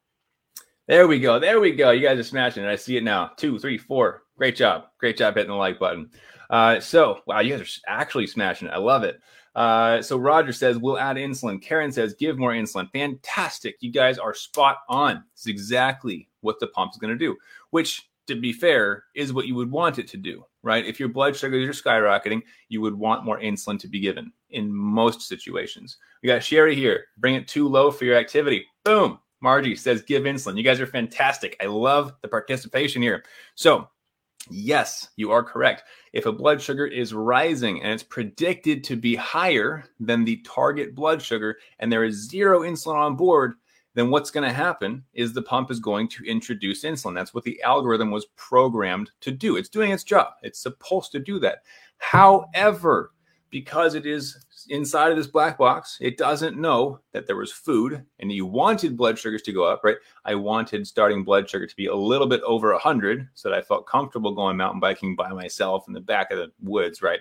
There 0.86 1.08
we 1.08 1.18
go. 1.18 1.38
There 1.38 1.60
we 1.60 1.72
go. 1.72 1.90
You 1.90 2.06
guys 2.06 2.18
are 2.18 2.24
smashing 2.24 2.64
it. 2.64 2.68
I 2.68 2.76
see 2.76 2.96
it 2.96 3.04
now. 3.04 3.32
Two, 3.36 3.58
three, 3.58 3.78
four. 3.78 4.22
Great 4.36 4.56
job. 4.56 4.84
Great 4.98 5.16
job 5.16 5.34
hitting 5.34 5.50
the 5.50 5.56
like 5.56 5.78
button. 5.78 6.10
Uh, 6.48 6.80
so, 6.80 7.20
wow, 7.26 7.40
you 7.40 7.56
guys 7.56 7.80
are 7.86 8.00
actually 8.00 8.26
smashing 8.26 8.68
it. 8.68 8.74
I 8.74 8.78
love 8.78 9.02
it. 9.02 9.20
Uh, 9.58 10.00
so 10.00 10.16
Roger 10.16 10.52
says 10.52 10.78
we'll 10.78 11.00
add 11.00 11.16
insulin. 11.16 11.60
Karen 11.60 11.90
says 11.90 12.14
give 12.14 12.38
more 12.38 12.52
insulin. 12.52 12.88
Fantastic. 12.92 13.74
You 13.80 13.90
guys 13.90 14.16
are 14.16 14.32
spot 14.32 14.78
on. 14.88 15.24
It's 15.34 15.48
exactly 15.48 16.28
what 16.42 16.60
the 16.60 16.68
pump 16.68 16.92
is 16.92 16.98
going 16.98 17.12
to 17.12 17.18
do, 17.18 17.36
which 17.70 18.08
to 18.28 18.36
be 18.36 18.52
fair 18.52 19.02
is 19.16 19.32
what 19.32 19.48
you 19.48 19.56
would 19.56 19.68
want 19.68 19.98
it 19.98 20.06
to 20.08 20.16
do, 20.16 20.44
right? 20.62 20.86
If 20.86 21.00
your 21.00 21.08
blood 21.08 21.34
sugars 21.34 21.68
are 21.68 21.82
skyrocketing, 21.82 22.42
you 22.68 22.80
would 22.82 22.94
want 22.94 23.24
more 23.24 23.40
insulin 23.40 23.80
to 23.80 23.88
be 23.88 23.98
given 23.98 24.30
in 24.50 24.72
most 24.72 25.22
situations. 25.22 25.96
We 26.22 26.28
got 26.28 26.44
Sherry 26.44 26.76
here. 26.76 27.06
Bring 27.16 27.34
it 27.34 27.48
too 27.48 27.66
low 27.66 27.90
for 27.90 28.04
your 28.04 28.16
activity. 28.16 28.64
Boom. 28.84 29.18
Margie 29.40 29.74
says 29.74 30.02
give 30.02 30.22
insulin. 30.22 30.56
You 30.56 30.62
guys 30.62 30.80
are 30.80 30.86
fantastic. 30.86 31.56
I 31.60 31.66
love 31.66 32.12
the 32.22 32.28
participation 32.28 33.02
here. 33.02 33.24
So 33.56 33.88
Yes, 34.50 35.08
you 35.16 35.30
are 35.30 35.42
correct. 35.42 35.84
If 36.12 36.26
a 36.26 36.32
blood 36.32 36.60
sugar 36.60 36.86
is 36.86 37.14
rising 37.14 37.82
and 37.82 37.92
it's 37.92 38.02
predicted 38.02 38.84
to 38.84 38.96
be 38.96 39.14
higher 39.14 39.84
than 40.00 40.24
the 40.24 40.38
target 40.38 40.94
blood 40.94 41.20
sugar 41.22 41.58
and 41.78 41.92
there 41.92 42.04
is 42.04 42.28
zero 42.28 42.60
insulin 42.60 42.94
on 42.94 43.16
board, 43.16 43.54
then 43.94 44.10
what's 44.10 44.30
going 44.30 44.48
to 44.48 44.54
happen 44.54 45.04
is 45.12 45.32
the 45.32 45.42
pump 45.42 45.70
is 45.70 45.80
going 45.80 46.08
to 46.08 46.24
introduce 46.24 46.84
insulin. 46.84 47.14
That's 47.14 47.34
what 47.34 47.44
the 47.44 47.60
algorithm 47.62 48.10
was 48.10 48.26
programmed 48.36 49.10
to 49.20 49.30
do. 49.30 49.56
It's 49.56 49.68
doing 49.68 49.90
its 49.90 50.04
job, 50.04 50.34
it's 50.42 50.60
supposed 50.60 51.12
to 51.12 51.18
do 51.18 51.38
that. 51.40 51.62
However, 51.98 53.12
because 53.50 53.94
it 53.94 54.06
is 54.06 54.44
inside 54.68 55.10
of 55.10 55.16
this 55.16 55.26
black 55.26 55.58
box, 55.58 55.98
it 56.00 56.16
doesn't 56.16 56.58
know 56.58 57.00
that 57.12 57.26
there 57.26 57.36
was 57.36 57.52
food 57.52 58.04
and 58.18 58.30
you 58.30 58.46
wanted 58.46 58.96
blood 58.96 59.18
sugars 59.18 59.42
to 59.42 59.52
go 59.52 59.64
up, 59.64 59.82
right? 59.84 59.96
I 60.24 60.34
wanted 60.34 60.86
starting 60.86 61.24
blood 61.24 61.48
sugar 61.48 61.66
to 61.66 61.76
be 61.76 61.86
a 61.86 61.94
little 61.94 62.26
bit 62.26 62.42
over 62.42 62.72
100 62.72 63.28
so 63.34 63.48
that 63.48 63.58
I 63.58 63.62
felt 63.62 63.86
comfortable 63.86 64.34
going 64.34 64.56
mountain 64.56 64.80
biking 64.80 65.16
by 65.16 65.30
myself 65.30 65.84
in 65.88 65.94
the 65.94 66.00
back 66.00 66.30
of 66.30 66.38
the 66.38 66.52
woods, 66.62 67.02
right? 67.02 67.20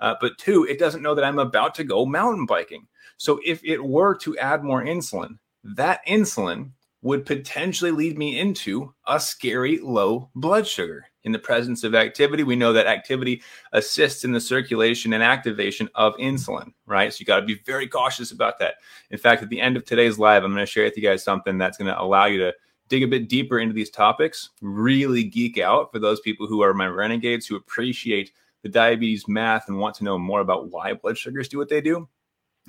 Uh, 0.00 0.14
but 0.20 0.38
two, 0.38 0.64
it 0.64 0.78
doesn't 0.78 1.02
know 1.02 1.14
that 1.14 1.24
I'm 1.24 1.38
about 1.38 1.74
to 1.76 1.84
go 1.84 2.04
mountain 2.04 2.46
biking. 2.46 2.86
So 3.16 3.40
if 3.44 3.62
it 3.64 3.82
were 3.82 4.14
to 4.16 4.36
add 4.38 4.64
more 4.64 4.84
insulin, 4.84 5.38
that 5.62 6.04
insulin 6.06 6.70
would 7.04 7.26
potentially 7.26 7.90
lead 7.90 8.16
me 8.16 8.40
into 8.40 8.92
a 9.06 9.20
scary 9.20 9.78
low 9.78 10.30
blood 10.34 10.66
sugar. 10.66 11.04
In 11.24 11.32
the 11.32 11.38
presence 11.38 11.84
of 11.84 11.94
activity, 11.94 12.44
we 12.44 12.56
know 12.56 12.72
that 12.72 12.86
activity 12.86 13.42
assists 13.72 14.24
in 14.24 14.32
the 14.32 14.40
circulation 14.40 15.12
and 15.12 15.22
activation 15.22 15.88
of 15.96 16.16
insulin, 16.16 16.72
right? 16.86 17.12
So 17.12 17.18
you 17.20 17.26
got 17.26 17.40
to 17.40 17.46
be 17.46 17.60
very 17.66 17.86
cautious 17.86 18.32
about 18.32 18.58
that. 18.58 18.76
In 19.10 19.18
fact, 19.18 19.42
at 19.42 19.50
the 19.50 19.60
end 19.60 19.76
of 19.76 19.84
today's 19.84 20.18
live, 20.18 20.44
I'm 20.44 20.52
going 20.52 20.64
to 20.64 20.70
share 20.70 20.84
with 20.84 20.96
you 20.96 21.02
guys 21.02 21.22
something 21.22 21.58
that's 21.58 21.76
going 21.76 21.92
to 21.92 22.00
allow 22.00 22.24
you 22.24 22.38
to 22.38 22.54
dig 22.88 23.02
a 23.02 23.08
bit 23.08 23.28
deeper 23.28 23.58
into 23.58 23.74
these 23.74 23.90
topics, 23.90 24.50
really 24.62 25.24
geek 25.24 25.58
out 25.58 25.92
for 25.92 25.98
those 25.98 26.20
people 26.20 26.46
who 26.46 26.62
are 26.62 26.72
my 26.72 26.86
renegades 26.86 27.46
who 27.46 27.56
appreciate 27.56 28.32
the 28.62 28.70
diabetes 28.70 29.28
math 29.28 29.68
and 29.68 29.78
want 29.78 29.94
to 29.96 30.04
know 30.04 30.18
more 30.18 30.40
about 30.40 30.70
why 30.70 30.94
blood 30.94 31.18
sugars 31.18 31.48
do 31.48 31.58
what 31.58 31.68
they 31.68 31.82
do. 31.82 32.08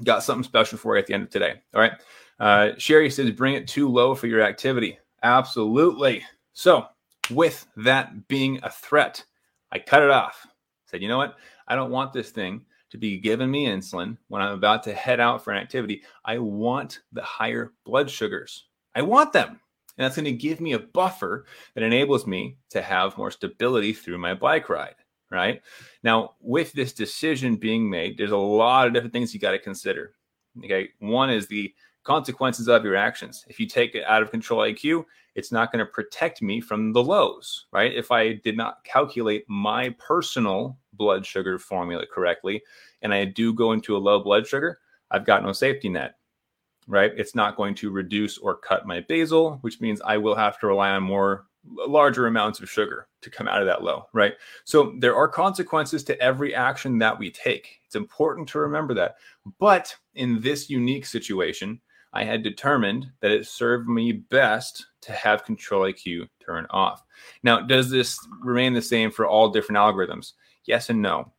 Got 0.04 0.24
something 0.24 0.44
special 0.44 0.78
for 0.78 0.96
you 0.96 1.00
at 1.00 1.08
the 1.08 1.14
end 1.14 1.24
of 1.24 1.30
today. 1.30 1.62
All 1.74 1.80
right. 1.80 1.94
Uh, 2.40 2.72
Sherry 2.78 3.10
says, 3.10 3.32
bring 3.32 3.56
it 3.56 3.68
too 3.68 3.88
low 3.90 4.16
for 4.16 4.28
your 4.28 4.42
activity. 4.42 5.00
Absolutely. 5.24 6.24
So, 6.54 6.86
with 7.32 7.66
that 7.78 8.28
being 8.28 8.60
a 8.62 8.70
threat, 8.70 9.24
I 9.72 9.80
cut 9.80 10.04
it 10.04 10.12
off. 10.12 10.46
Said, 10.86 11.02
you 11.02 11.08
know 11.08 11.18
what? 11.18 11.38
I 11.68 11.76
don't 11.76 11.92
want 11.92 12.14
this 12.14 12.30
thing 12.30 12.62
to 12.92 12.98
be 12.98 13.18
giving 13.18 13.50
me 13.50 13.66
insulin 13.66 14.18
when 14.28 14.42
I'm 14.42 14.54
about 14.54 14.84
to 14.84 14.94
head 14.94 15.20
out 15.20 15.44
for 15.44 15.52
an 15.52 15.58
activity. 15.58 16.04
I 16.24 16.38
want 16.38 17.00
the 17.12 17.24
higher 17.24 17.74
blood 17.86 18.10
sugars. 18.10 18.66
I 18.94 19.02
want 19.02 19.34
them. 19.34 19.60
And 19.98 20.06
that's 20.06 20.16
going 20.16 20.26
to 20.26 20.32
give 20.32 20.60
me 20.60 20.74
a 20.74 20.80
buffer 20.80 21.46
that 21.74 21.84
enables 21.84 22.28
me 22.28 22.58
to 22.70 22.82
have 22.82 23.18
more 23.18 23.32
stability 23.32 23.94
through 23.94 24.18
my 24.18 24.34
bike 24.34 24.70
ride. 24.70 24.96
Right 25.32 25.62
now, 26.04 26.36
with 26.40 26.72
this 26.74 26.94
decision 26.94 27.56
being 27.56 27.90
made, 27.90 28.18
there's 28.18 28.32
a 28.32 28.38
lot 28.38 28.86
of 28.86 28.94
different 28.94 29.12
things 29.12 29.34
you 29.34 29.40
got 29.40 29.52
to 29.52 29.60
consider. 29.60 30.14
Okay. 30.64 30.90
One 31.00 31.32
is 31.32 31.48
the 31.48 31.74
consequences 32.06 32.70
of 32.70 32.86
your 32.86 32.96
actions. 32.96 33.44
If 33.50 33.60
you 33.60 33.68
take 33.68 33.96
it 33.96 34.06
out 34.06 34.22
of 34.22 34.32
control 34.32 34.62
IQ, 34.62 35.06
it's 35.34 35.52
not 35.52 35.72
going 35.72 35.84
to 35.86 35.92
protect 35.92 36.42
me 36.42 36.62
from 36.62 36.94
the 36.94 37.04
lows, 37.04 37.66
right? 37.74 37.94
If 37.94 38.12
I 38.12 38.34
did 38.34 38.56
not 38.56 38.84
calculate 38.86 39.44
my 39.50 39.90
personal 40.00 40.78
blood 40.94 41.26
sugar 41.26 41.60
formula 41.60 42.06
correctly 42.10 42.64
and 43.02 43.14
I 43.14 43.26
do 43.26 43.54
go 43.54 43.74
into 43.74 43.98
a 43.98 44.00
low 44.00 44.24
blood 44.24 44.48
sugar, 44.48 44.80
I've 45.12 45.26
got 45.26 45.44
no 45.44 45.52
safety 45.52 45.90
net, 45.90 46.16
right? 46.88 47.12
It's 47.18 47.36
not 47.36 47.58
going 47.58 47.76
to 47.76 47.92
reduce 47.92 48.38
or 48.38 48.56
cut 48.56 48.88
my 48.88 49.02
basal, 49.02 49.58
which 49.62 49.82
means 49.82 50.00
I 50.02 50.18
will 50.18 50.36
have 50.36 50.58
to 50.60 50.68
rely 50.68 50.92
on 50.92 51.04
more 51.04 51.48
larger 51.88 52.28
amounts 52.28 52.60
of 52.60 52.70
sugar 52.70 53.08
to 53.22 53.30
come 53.30 53.48
out 53.48 53.62
of 53.62 53.66
that 53.66 53.84
low, 53.84 54.06
right? 54.14 54.36
So 54.64 54.94
there 55.00 55.16
are 55.16 55.28
consequences 55.28 56.04
to 56.06 56.20
every 56.22 56.54
action 56.54 57.00
that 57.00 57.18
we 57.18 57.32
take. 57.32 57.82
It's 57.86 57.96
important 57.96 58.48
to 58.50 58.60
remember 58.60 58.94
that. 58.94 59.16
But 59.60 59.96
in 60.14 60.40
this 60.42 60.70
unique 60.70 61.08
situation, 61.08 61.82
I 62.16 62.24
had 62.24 62.44
determined 62.44 63.12
that 63.20 63.32
it 63.32 63.46
served 63.46 63.90
me 63.90 64.14
best 64.14 64.86
to 65.02 65.12
have 65.12 65.44
control 65.44 65.84
IQ 65.84 66.30
turn 66.44 66.66
off. 66.70 67.04
Now, 67.44 67.60
does 67.60 67.90
this 67.90 68.18
remain 68.42 68.74
the 68.74 68.82
same 68.82 69.12
for 69.12 69.28
all 69.28 69.50
different 69.50 69.78
algorithms? 69.78 70.32
Yes 70.66 70.90
and 70.90 71.02
no. 71.02 71.34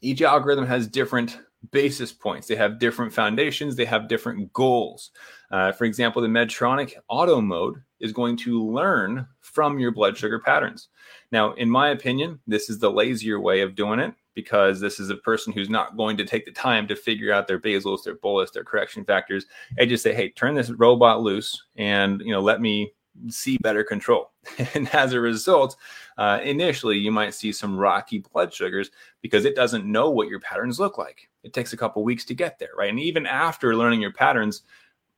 Each 0.00 0.22
algorithm 0.22 0.66
has 0.66 0.86
different 0.86 1.40
basis 1.72 2.12
points. 2.12 2.46
They 2.46 2.54
have 2.54 2.78
different 2.78 3.12
foundations. 3.12 3.74
They 3.74 3.84
have 3.86 4.08
different 4.08 4.52
goals. 4.52 5.10
Uh, 5.50 5.72
for 5.72 5.84
example, 5.84 6.22
the 6.22 6.28
Medtronic 6.28 6.94
auto 7.08 7.40
mode 7.40 7.82
is 7.98 8.12
going 8.12 8.36
to 8.36 8.62
learn 8.62 9.26
from 9.40 9.80
your 9.80 9.90
blood 9.90 10.16
sugar 10.16 10.38
patterns. 10.38 10.88
Now, 11.32 11.54
in 11.54 11.68
my 11.68 11.88
opinion, 11.88 12.38
this 12.46 12.70
is 12.70 12.78
the 12.78 12.90
lazier 12.90 13.40
way 13.40 13.62
of 13.62 13.74
doing 13.74 13.98
it 13.98 14.14
because 14.34 14.80
this 14.80 14.98
is 14.98 15.10
a 15.10 15.16
person 15.16 15.52
who's 15.52 15.70
not 15.70 15.96
going 15.96 16.16
to 16.16 16.24
take 16.24 16.44
the 16.44 16.52
time 16.52 16.86
to 16.88 16.96
figure 16.96 17.32
out 17.32 17.46
their 17.46 17.60
basals, 17.60 18.02
their 18.02 18.16
bolus, 18.16 18.50
their 18.50 18.64
correction 18.64 19.04
factors. 19.04 19.46
I 19.78 19.86
just 19.86 20.02
say, 20.02 20.14
hey, 20.14 20.30
turn 20.30 20.54
this 20.54 20.70
robot 20.70 21.22
loose 21.22 21.64
and 21.76 22.20
you 22.20 22.32
know 22.32 22.40
let 22.40 22.60
me 22.60 22.92
see 23.28 23.58
better 23.58 23.84
control. 23.84 24.32
and 24.74 24.92
as 24.94 25.12
a 25.12 25.20
result, 25.20 25.76
uh, 26.18 26.40
initially 26.42 26.98
you 26.98 27.12
might 27.12 27.34
see 27.34 27.52
some 27.52 27.76
rocky 27.76 28.18
blood 28.18 28.52
sugars 28.52 28.90
because 29.22 29.44
it 29.44 29.54
doesn't 29.54 29.90
know 29.90 30.10
what 30.10 30.28
your 30.28 30.40
patterns 30.40 30.80
look 30.80 30.98
like. 30.98 31.28
It 31.42 31.52
takes 31.52 31.72
a 31.72 31.76
couple 31.76 32.02
weeks 32.04 32.24
to 32.26 32.34
get 32.34 32.58
there, 32.58 32.70
right? 32.76 32.90
And 32.90 33.00
even 33.00 33.26
after 33.26 33.76
learning 33.76 34.00
your 34.00 34.12
patterns, 34.12 34.62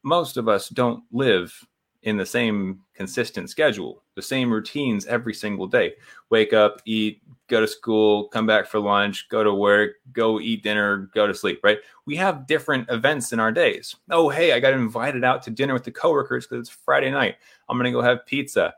most 0.03 0.37
of 0.37 0.49
us 0.49 0.69
don't 0.69 1.03
live 1.11 1.67
in 2.07 2.17
the 2.17 2.25
same 2.25 2.81
consistent 2.95 3.51
schedule, 3.51 4.01
the 4.15 4.23
same 4.23 4.51
routines 4.51 5.07
every 5.07 5.35
single 5.35 5.67
day. 5.67 5.93
Wake 6.31 6.53
up, 6.53 6.81
eat, 6.85 7.21
go 7.49 7.61
to 7.61 7.67
school, 7.67 8.29
come 8.29 8.47
back 8.47 8.69
for 8.69 8.79
lunch, 8.79 9.29
go 9.29 9.43
to 9.43 9.53
work, 9.53 9.95
go 10.13 10.39
eat 10.39 10.63
dinner, 10.63 11.11
go 11.13 11.27
to 11.27 11.35
sleep, 11.35 11.59
right? 11.65 11.79
We 12.07 12.15
have 12.15 12.47
different 12.47 12.89
events 12.91 13.33
in 13.33 13.41
our 13.41 13.51
days. 13.51 13.97
Oh, 14.09 14.29
hey, 14.29 14.53
I 14.53 14.61
got 14.61 14.73
invited 14.73 15.25
out 15.25 15.43
to 15.43 15.51
dinner 15.51 15.75
with 15.75 15.83
the 15.83 15.91
coworkers 15.91 16.47
because 16.47 16.69
it's 16.69 16.79
Friday 16.85 17.11
night. 17.11 17.37
I'm 17.69 17.77
going 17.77 17.87
to 17.87 17.91
go 17.91 18.03
have 18.03 18.25
pizza. 18.25 18.75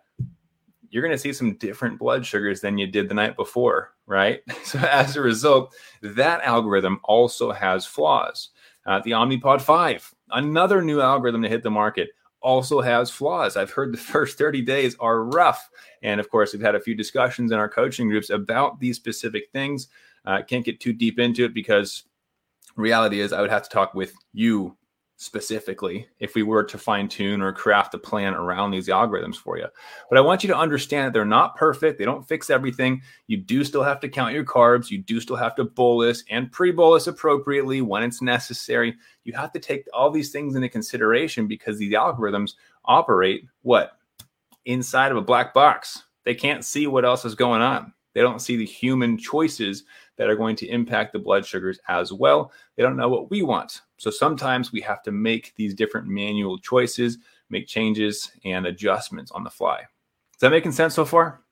You're 0.88 1.02
going 1.02 1.14
to 1.14 1.18
see 1.18 1.34
some 1.34 1.56
different 1.56 1.98
blood 1.98 2.24
sugars 2.24 2.62
than 2.62 2.78
you 2.78 2.86
did 2.86 3.10
the 3.10 3.14
night 3.14 3.36
before, 3.36 3.92
right? 4.06 4.40
So, 4.64 4.78
as 4.78 5.16
a 5.16 5.20
result, 5.20 5.74
that 6.00 6.40
algorithm 6.44 7.00
also 7.04 7.52
has 7.52 7.84
flaws. 7.84 8.48
Uh, 8.86 9.00
the 9.04 9.10
Omnipod 9.10 9.60
5, 9.60 10.14
another 10.30 10.80
new 10.80 11.02
algorithm 11.02 11.42
to 11.42 11.48
hit 11.48 11.62
the 11.62 11.70
market, 11.70 12.08
also 12.40 12.80
has 12.80 13.10
flaws. 13.10 13.56
I've 13.56 13.70
heard 13.70 13.92
the 13.92 13.98
first 14.14 14.38
30 14.38 14.62
days 14.62 14.96
are 15.00 15.24
rough. 15.24 15.70
And 16.02 16.20
of 16.20 16.30
course, 16.30 16.52
we've 16.52 16.62
had 16.62 16.74
a 16.74 16.80
few 16.80 16.94
discussions 16.94 17.52
in 17.52 17.58
our 17.58 17.68
coaching 17.68 18.08
groups 18.08 18.30
about 18.30 18.80
these 18.80 18.96
specific 18.96 19.50
things. 19.52 19.88
I 20.24 20.40
uh, 20.40 20.42
can't 20.42 20.64
get 20.64 20.80
too 20.80 20.92
deep 20.92 21.18
into 21.18 21.44
it 21.44 21.54
because 21.54 22.04
reality 22.76 23.20
is 23.20 23.32
I 23.32 23.40
would 23.40 23.50
have 23.50 23.62
to 23.62 23.70
talk 23.70 23.94
with 23.94 24.12
you 24.32 24.76
specifically 25.20 26.06
if 26.20 26.36
we 26.36 26.44
were 26.44 26.62
to 26.62 26.78
fine 26.78 27.08
tune 27.08 27.42
or 27.42 27.52
craft 27.52 27.92
a 27.92 27.98
plan 27.98 28.34
around 28.34 28.70
these 28.70 28.86
algorithms 28.86 29.34
for 29.34 29.58
you. 29.58 29.66
But 30.08 30.16
I 30.16 30.20
want 30.20 30.44
you 30.44 30.46
to 30.48 30.56
understand 30.56 31.06
that 31.06 31.12
they're 31.12 31.24
not 31.24 31.56
perfect. 31.56 31.98
They 31.98 32.04
don't 32.04 32.26
fix 32.26 32.50
everything. 32.50 33.02
You 33.26 33.36
do 33.36 33.64
still 33.64 33.82
have 33.82 33.98
to 34.00 34.08
count 34.08 34.32
your 34.32 34.44
carbs. 34.44 34.90
You 34.90 34.98
do 34.98 35.20
still 35.20 35.34
have 35.34 35.56
to 35.56 35.64
bolus 35.64 36.22
and 36.30 36.52
pre 36.52 36.70
bolus 36.70 37.08
appropriately 37.08 37.82
when 37.82 38.04
it's 38.04 38.22
necessary. 38.22 38.96
You 39.24 39.32
have 39.32 39.50
to 39.52 39.58
take 39.58 39.86
all 39.92 40.08
these 40.08 40.30
things 40.30 40.54
into 40.54 40.68
consideration 40.68 41.48
because 41.48 41.78
these 41.78 41.94
algorithms 41.94 42.52
operate 42.84 43.44
what? 43.62 43.98
Inside 44.66 45.10
of 45.10 45.18
a 45.18 45.22
black 45.22 45.52
box. 45.52 46.04
They 46.24 46.36
can't 46.36 46.64
see 46.64 46.86
what 46.86 47.04
else 47.04 47.24
is 47.24 47.34
going 47.34 47.60
on. 47.60 47.92
They 48.14 48.20
don't 48.20 48.40
see 48.40 48.56
the 48.56 48.64
human 48.64 49.18
choices 49.18 49.82
that 50.16 50.30
are 50.30 50.36
going 50.36 50.54
to 50.56 50.68
impact 50.68 51.12
the 51.12 51.18
blood 51.18 51.44
sugars 51.44 51.80
as 51.88 52.12
well. 52.12 52.52
They 52.76 52.84
don't 52.84 52.96
know 52.96 53.08
what 53.08 53.30
we 53.30 53.42
want. 53.42 53.82
So 53.98 54.10
sometimes 54.10 54.72
we 54.72 54.80
have 54.80 55.02
to 55.02 55.12
make 55.12 55.52
these 55.56 55.74
different 55.74 56.06
manual 56.06 56.58
choices, 56.58 57.18
make 57.50 57.66
changes 57.66 58.30
and 58.44 58.66
adjustments 58.66 59.30
on 59.32 59.44
the 59.44 59.50
fly. 59.50 59.80
Is 59.80 60.40
that 60.40 60.50
making 60.50 60.72
sense 60.72 60.94
so 60.94 61.04
far? 61.04 61.42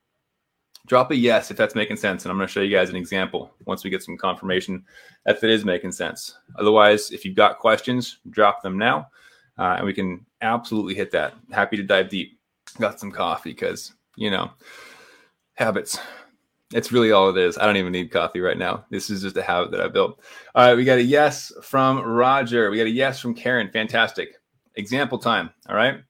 Drop 0.86 1.10
a 1.10 1.16
yes 1.16 1.50
if 1.50 1.56
that's 1.56 1.74
making 1.74 1.96
sense. 1.96 2.24
And 2.24 2.30
I'm 2.30 2.38
going 2.38 2.46
to 2.46 2.52
show 2.52 2.60
you 2.60 2.74
guys 2.74 2.88
an 2.88 2.96
example 2.96 3.52
once 3.64 3.82
we 3.82 3.90
get 3.90 4.02
some 4.02 4.16
confirmation 4.16 4.84
if 5.26 5.42
it 5.42 5.50
is 5.50 5.64
making 5.64 5.92
sense. 5.92 6.38
Otherwise, 6.56 7.10
if 7.10 7.24
you've 7.24 7.34
got 7.34 7.58
questions, 7.58 8.18
drop 8.30 8.62
them 8.62 8.78
now 8.78 9.10
uh, 9.58 9.74
and 9.78 9.86
we 9.86 9.92
can 9.92 10.24
absolutely 10.42 10.94
hit 10.94 11.10
that. 11.10 11.34
Happy 11.50 11.76
to 11.76 11.82
dive 11.82 12.08
deep. 12.08 12.38
Got 12.78 13.00
some 13.00 13.10
coffee 13.10 13.50
because, 13.50 13.94
you 14.16 14.30
know, 14.30 14.50
habits. 15.54 15.98
It's 16.72 16.90
really 16.90 17.12
all 17.12 17.30
it 17.30 17.38
is. 17.38 17.56
I 17.58 17.64
don't 17.64 17.76
even 17.76 17.92
need 17.92 18.10
coffee 18.10 18.40
right 18.40 18.58
now. 18.58 18.84
This 18.90 19.08
is 19.08 19.22
just 19.22 19.36
a 19.36 19.42
habit 19.42 19.70
that 19.70 19.80
I 19.80 19.88
built. 19.88 20.20
All 20.54 20.66
right, 20.66 20.74
we 20.74 20.84
got 20.84 20.98
a 20.98 21.02
yes 21.02 21.52
from 21.62 22.00
Roger. 22.00 22.70
We 22.70 22.78
got 22.78 22.86
a 22.86 22.90
yes 22.90 23.20
from 23.20 23.34
Karen. 23.34 23.70
Fantastic. 23.72 24.34
Example 24.74 25.18
time. 25.18 25.50
All 25.68 25.76
right. 25.76 26.00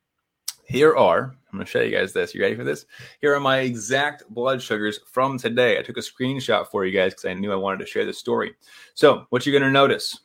Here 0.67 0.97
are, 0.97 1.37
I'm 1.53 1.59
going 1.59 1.65
to 1.65 1.71
show 1.71 1.83
you 1.83 1.97
guys 1.97 2.13
this. 2.13 2.35
You 2.35 2.41
ready 2.41 2.57
for 2.57 2.65
this? 2.65 2.87
Here 3.21 3.35
are 3.35 3.41
my 3.41 3.59
exact 3.59 4.25
blood 4.31 4.61
sugars 4.63 4.99
from 5.13 5.39
today. 5.39 5.79
I 5.79 5.83
took 5.83 5.99
a 5.99 6.01
screenshot 6.01 6.67
for 6.69 6.85
you 6.85 6.93
guys 6.93 7.13
because 7.13 7.27
I 7.27 7.35
knew 7.35 7.53
I 7.53 7.57
wanted 7.57 7.81
to 7.81 7.87
share 7.87 8.07
the 8.07 8.13
story. 8.13 8.55
So, 8.95 9.27
what 9.31 9.45
you're 9.45 9.53
going 9.53 9.63
to 9.63 9.71
notice 9.71 10.19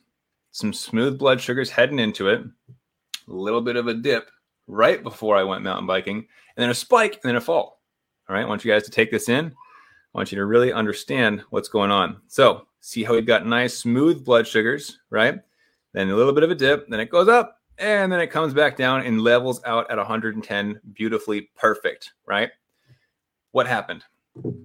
some 0.50 0.72
smooth 0.72 1.18
blood 1.18 1.40
sugars 1.40 1.70
heading 1.70 1.98
into 1.98 2.28
it, 2.28 2.40
a 2.40 3.32
little 3.32 3.60
bit 3.60 3.76
of 3.76 3.86
a 3.86 3.94
dip 3.94 4.30
right 4.66 5.02
before 5.02 5.36
I 5.36 5.44
went 5.44 5.62
mountain 5.62 5.86
biking, 5.86 6.16
and 6.16 6.62
then 6.62 6.70
a 6.70 6.74
spike 6.74 7.14
and 7.14 7.22
then 7.22 7.36
a 7.36 7.40
fall. 7.40 7.80
All 8.28 8.34
right. 8.34 8.44
I 8.44 8.48
want 8.48 8.64
you 8.64 8.72
guys 8.72 8.84
to 8.84 8.90
take 8.90 9.10
this 9.10 9.28
in. 9.28 9.54
I 10.14 10.18
want 10.18 10.30
you 10.30 10.36
to 10.36 10.44
really 10.44 10.72
understand 10.72 11.42
what's 11.50 11.68
going 11.68 11.90
on. 11.90 12.20
So, 12.28 12.66
see 12.80 13.02
how 13.02 13.14
we've 13.14 13.26
got 13.26 13.46
nice, 13.46 13.78
smooth 13.78 14.24
blood 14.24 14.46
sugars, 14.46 14.98
right? 15.08 15.40
Then 15.94 16.10
a 16.10 16.16
little 16.16 16.34
bit 16.34 16.42
of 16.42 16.50
a 16.50 16.54
dip, 16.54 16.86
then 16.88 17.00
it 17.00 17.10
goes 17.10 17.28
up, 17.28 17.60
and 17.78 18.12
then 18.12 18.20
it 18.20 18.26
comes 18.26 18.52
back 18.52 18.76
down 18.76 19.06
and 19.06 19.22
levels 19.22 19.62
out 19.64 19.90
at 19.90 19.96
110, 19.96 20.80
beautifully 20.92 21.50
perfect, 21.56 22.12
right? 22.26 22.50
What 23.52 23.66
happened? 23.66 24.04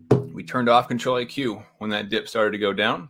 We 0.09 0.43
turned 0.43 0.67
off 0.67 0.89
Control 0.89 1.17
IQ 1.17 1.63
when 1.77 1.89
that 1.91 2.09
dip 2.09 2.27
started 2.27 2.51
to 2.51 2.57
go 2.57 2.73
down. 2.73 3.09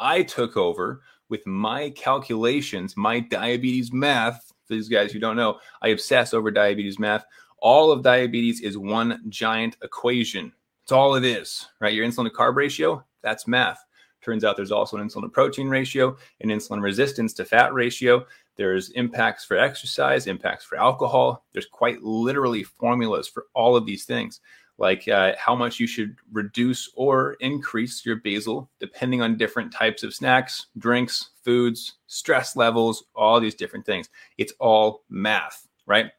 I 0.00 0.22
took 0.22 0.56
over 0.56 1.02
with 1.28 1.46
my 1.46 1.90
calculations, 1.90 2.96
my 2.96 3.20
diabetes 3.20 3.92
math. 3.92 4.52
For 4.66 4.74
these 4.74 4.88
guys 4.88 5.12
who 5.12 5.18
don't 5.18 5.36
know, 5.36 5.58
I 5.82 5.88
obsess 5.88 6.32
over 6.32 6.50
diabetes 6.50 6.98
math. 6.98 7.26
All 7.58 7.92
of 7.92 8.02
diabetes 8.02 8.62
is 8.62 8.78
one 8.78 9.22
giant 9.28 9.76
equation 9.82 10.52
it's 10.84 10.92
all 10.92 11.14
it 11.14 11.24
is, 11.24 11.66
right? 11.80 11.94
Your 11.94 12.06
insulin 12.06 12.24
to 12.24 12.30
carb 12.30 12.56
ratio, 12.56 13.02
that's 13.22 13.48
math. 13.48 13.82
Turns 14.22 14.44
out 14.44 14.54
there's 14.54 14.70
also 14.70 14.98
an 14.98 15.08
insulin 15.08 15.22
to 15.22 15.28
protein 15.30 15.68
ratio, 15.68 16.14
an 16.42 16.50
insulin 16.50 16.82
resistance 16.82 17.32
to 17.34 17.44
fat 17.46 17.72
ratio. 17.72 18.26
There's 18.56 18.90
impacts 18.90 19.46
for 19.46 19.56
exercise, 19.56 20.26
impacts 20.26 20.62
for 20.64 20.76
alcohol. 20.76 21.46
There's 21.52 21.66
quite 21.66 22.02
literally 22.02 22.64
formulas 22.64 23.26
for 23.26 23.46
all 23.54 23.76
of 23.76 23.86
these 23.86 24.04
things, 24.04 24.40
like 24.76 25.08
uh, 25.08 25.32
how 25.38 25.54
much 25.54 25.80
you 25.80 25.86
should 25.86 26.16
reduce 26.32 26.90
or 26.96 27.38
increase 27.40 28.04
your 28.04 28.16
basal 28.16 28.68
depending 28.78 29.22
on 29.22 29.38
different 29.38 29.72
types 29.72 30.02
of 30.02 30.14
snacks, 30.14 30.66
drinks, 30.76 31.30
foods, 31.42 31.94
stress 32.08 32.56
levels, 32.56 33.04
all 33.14 33.40
these 33.40 33.54
different 33.54 33.86
things. 33.86 34.10
It's 34.36 34.52
all 34.60 35.02
math, 35.08 35.66
right? 35.86 36.10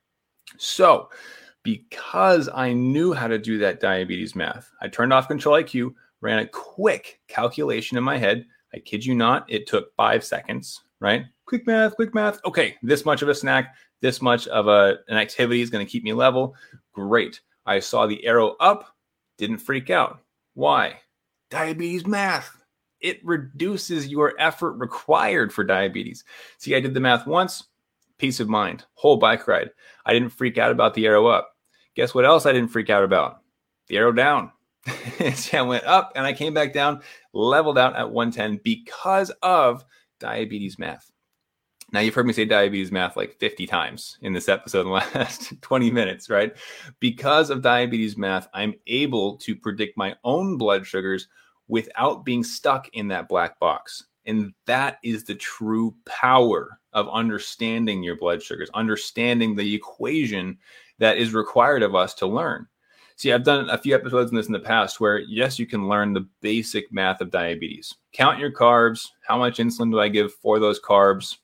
So, 0.58 1.10
because 1.66 2.48
I 2.54 2.72
knew 2.74 3.12
how 3.12 3.28
to 3.28 3.40
do 3.40 3.58
that 3.58 3.80
diabetes 3.80 4.36
math. 4.36 4.72
I 4.82 4.88
turned 4.88 5.12
off 5.12 5.28
Control 5.28 5.62
IQ, 5.62 5.96
ran 6.22 6.38
a 6.38 6.48
quick 6.48 7.20
calculation 7.28 7.98
in 7.98 8.04
my 8.04 8.18
head. 8.18 8.46
I 8.74 8.78
kid 8.78 9.04
you 9.04 9.16
not, 9.16 9.52
it 9.52 9.66
took 9.66 9.94
five 9.96 10.24
seconds, 10.24 10.84
right? 11.00 11.26
Quick 11.46 11.66
math, 11.66 11.96
quick 11.96 12.14
math. 12.14 12.40
Okay, 12.46 12.76
this 12.84 13.04
much 13.04 13.24
of 13.24 13.30
a 13.30 13.36
snack, 13.36 13.74
this 14.00 14.22
much 14.22 14.48
of 14.48 14.68
a, 14.68 15.00
an 15.08 15.18
activity 15.18 15.62
is 15.62 15.72
going 15.72 15.84
to 15.84 15.92
keep 15.92 16.04
me 16.04 16.14
level. 16.14 16.56
Great. 16.94 17.42
I 17.66 17.80
saw 17.80 18.06
the 18.06 18.24
arrow 18.28 18.56
up, 18.60 18.96
didn't 19.40 19.58
freak 19.58 19.90
out. 19.90 20.20
Why? 20.54 21.00
Diabetes 21.50 22.06
math. 22.06 22.64
It 23.02 23.26
reduces 23.26 24.08
your 24.08 24.36
effort 24.38 24.74
required 24.74 25.52
for 25.52 25.64
diabetes. 25.64 26.24
See, 26.60 26.76
I 26.76 26.80
did 26.80 26.94
the 26.94 27.00
math 27.00 27.26
once, 27.26 27.64
peace 28.20 28.40
of 28.40 28.50
mind, 28.50 28.86
whole 28.94 29.18
bike 29.18 29.48
ride. 29.48 29.72
I 30.06 30.14
didn't 30.14 30.30
freak 30.30 30.60
out 30.60 30.72
about 30.72 30.94
the 30.94 31.08
arrow 31.08 31.26
up. 31.26 31.55
Guess 31.96 32.14
what 32.14 32.26
else 32.26 32.46
I 32.46 32.52
didn't 32.52 32.72
freak 32.72 32.90
out 32.90 33.04
about? 33.04 33.42
The 33.88 33.98
arrow 33.98 34.12
down. 34.12 34.52
I 35.54 35.62
went 35.62 35.86
up 35.86 36.12
and 36.16 36.26
I 36.26 36.34
came 36.34 36.54
back 36.54 36.74
down, 36.74 37.02
leveled 37.34 37.78
out 37.78 37.96
at 37.96 38.12
110 38.12 38.62
because 38.64 39.32
of 39.42 39.84
diabetes 40.20 40.78
math. 40.78 41.12
Now, 41.92 42.02
you've 42.02 42.14
heard 42.14 42.28
me 42.28 42.34
say 42.34 42.46
diabetes 42.46 42.92
math 42.92 43.16
like 43.16 43.40
50 43.40 43.66
times 43.68 44.18
in 44.22 44.34
this 44.34 44.50
episode 44.50 44.82
in 44.82 44.88
the 44.88 44.92
last 45.20 45.54
20 45.62 45.92
minutes, 45.92 46.30
right? 46.30 46.56
Because 47.00 47.50
of 47.50 47.62
diabetes 47.62 48.18
math, 48.18 48.48
I'm 48.54 48.74
able 48.88 49.38
to 49.38 49.56
predict 49.56 49.98
my 49.98 50.16
own 50.24 50.58
blood 50.58 50.86
sugars 50.86 51.28
without 51.68 52.26
being 52.26 52.44
stuck 52.44 52.90
in 52.94 53.08
that 53.10 53.30
black 53.30 53.60
box. 53.60 54.06
And 54.26 54.54
that 54.66 54.98
is 55.04 55.24
the 55.24 55.36
true 55.36 55.96
power 56.06 56.80
of 56.94 57.08
understanding 57.10 58.04
your 58.04 58.16
blood 58.16 58.42
sugars, 58.42 58.70
understanding 58.74 59.56
the 59.56 59.76
equation 59.76 60.58
that 61.00 61.18
is 61.18 61.34
required 61.34 61.84
of 61.84 61.96
us 61.96 62.14
to 62.16 62.28
learn. 62.28 62.68
See, 63.18 63.32
I've 63.32 63.44
done 63.44 63.70
a 63.70 63.78
few 63.78 63.96
episodes 63.96 64.32
in 64.32 64.36
this 64.36 64.48
in 64.48 64.54
the 64.54 64.60
past 64.60 65.00
where, 65.00 65.20
yes, 65.20 65.58
you 65.58 65.66
can 65.66 65.88
learn 65.88 66.14
the 66.14 66.28
basic 66.42 66.92
math 66.92 67.22
of 67.22 67.32
diabetes. 67.32 67.96
Count 68.12 68.40
your 68.40 68.52
carbs. 68.52 69.08
How 69.26 69.38
much 69.38 69.58
insulin 69.58 69.92
do 69.92 70.02
I 70.02 70.10
give 70.10 70.34
for 70.34 70.60
those 70.60 70.82
carbs? 70.82 71.38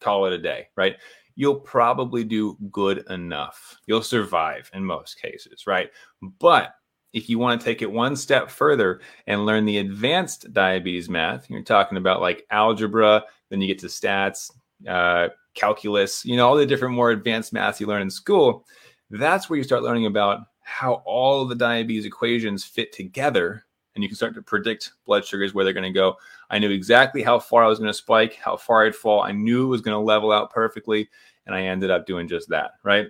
Call 0.00 0.26
it 0.26 0.34
a 0.34 0.38
day, 0.38 0.68
right? 0.76 0.96
You'll 1.36 1.60
probably 1.60 2.22
do 2.22 2.58
good 2.70 3.04
enough. 3.08 3.78
You'll 3.86 4.02
survive 4.02 4.70
in 4.74 4.84
most 4.84 5.20
cases, 5.20 5.66
right? 5.66 5.90
But 6.38 6.74
if 7.14 7.30
you 7.30 7.38
want 7.38 7.60
to 7.60 7.64
take 7.64 7.80
it 7.80 7.90
one 7.90 8.14
step 8.14 8.50
further 8.50 9.00
and 9.26 9.46
learn 9.46 9.64
the 9.64 9.78
advanced 9.78 10.52
diabetes 10.52 11.08
math, 11.08 11.48
you're 11.48 11.62
talking 11.62 11.96
about 11.96 12.20
like 12.20 12.44
algebra, 12.50 13.24
then 13.48 13.60
you 13.60 13.68
get 13.68 13.78
to 13.78 13.86
stats, 13.86 14.50
uh, 14.86 15.28
calculus, 15.54 16.24
you 16.24 16.36
know, 16.36 16.48
all 16.48 16.56
the 16.56 16.66
different 16.66 16.94
more 16.94 17.10
advanced 17.10 17.52
math 17.52 17.80
you 17.80 17.86
learn 17.86 18.02
in 18.02 18.10
school, 18.10 18.66
that's 19.10 19.48
where 19.48 19.56
you 19.56 19.64
start 19.64 19.82
learning 19.82 20.06
about 20.06 20.40
how 20.62 21.02
all 21.04 21.44
the 21.44 21.54
diabetes 21.54 22.04
equations 22.04 22.64
fit 22.64 22.92
together. 22.92 23.64
And 23.94 24.02
you 24.02 24.08
can 24.08 24.16
start 24.16 24.34
to 24.34 24.42
predict 24.42 24.92
blood 25.04 25.24
sugars 25.24 25.54
where 25.54 25.64
they're 25.64 25.72
going 25.72 25.84
to 25.84 25.90
go. 25.90 26.16
I 26.50 26.58
knew 26.58 26.70
exactly 26.70 27.22
how 27.22 27.38
far 27.38 27.62
I 27.62 27.68
was 27.68 27.78
going 27.78 27.90
to 27.90 27.94
spike, 27.94 28.34
how 28.34 28.56
far 28.56 28.84
I'd 28.84 28.96
fall. 28.96 29.22
I 29.22 29.30
knew 29.30 29.64
it 29.64 29.68
was 29.68 29.82
going 29.82 29.94
to 29.94 30.04
level 30.04 30.32
out 30.32 30.50
perfectly. 30.50 31.08
And 31.46 31.54
I 31.54 31.62
ended 31.62 31.90
up 31.90 32.06
doing 32.06 32.26
just 32.26 32.48
that, 32.48 32.72
right? 32.82 33.06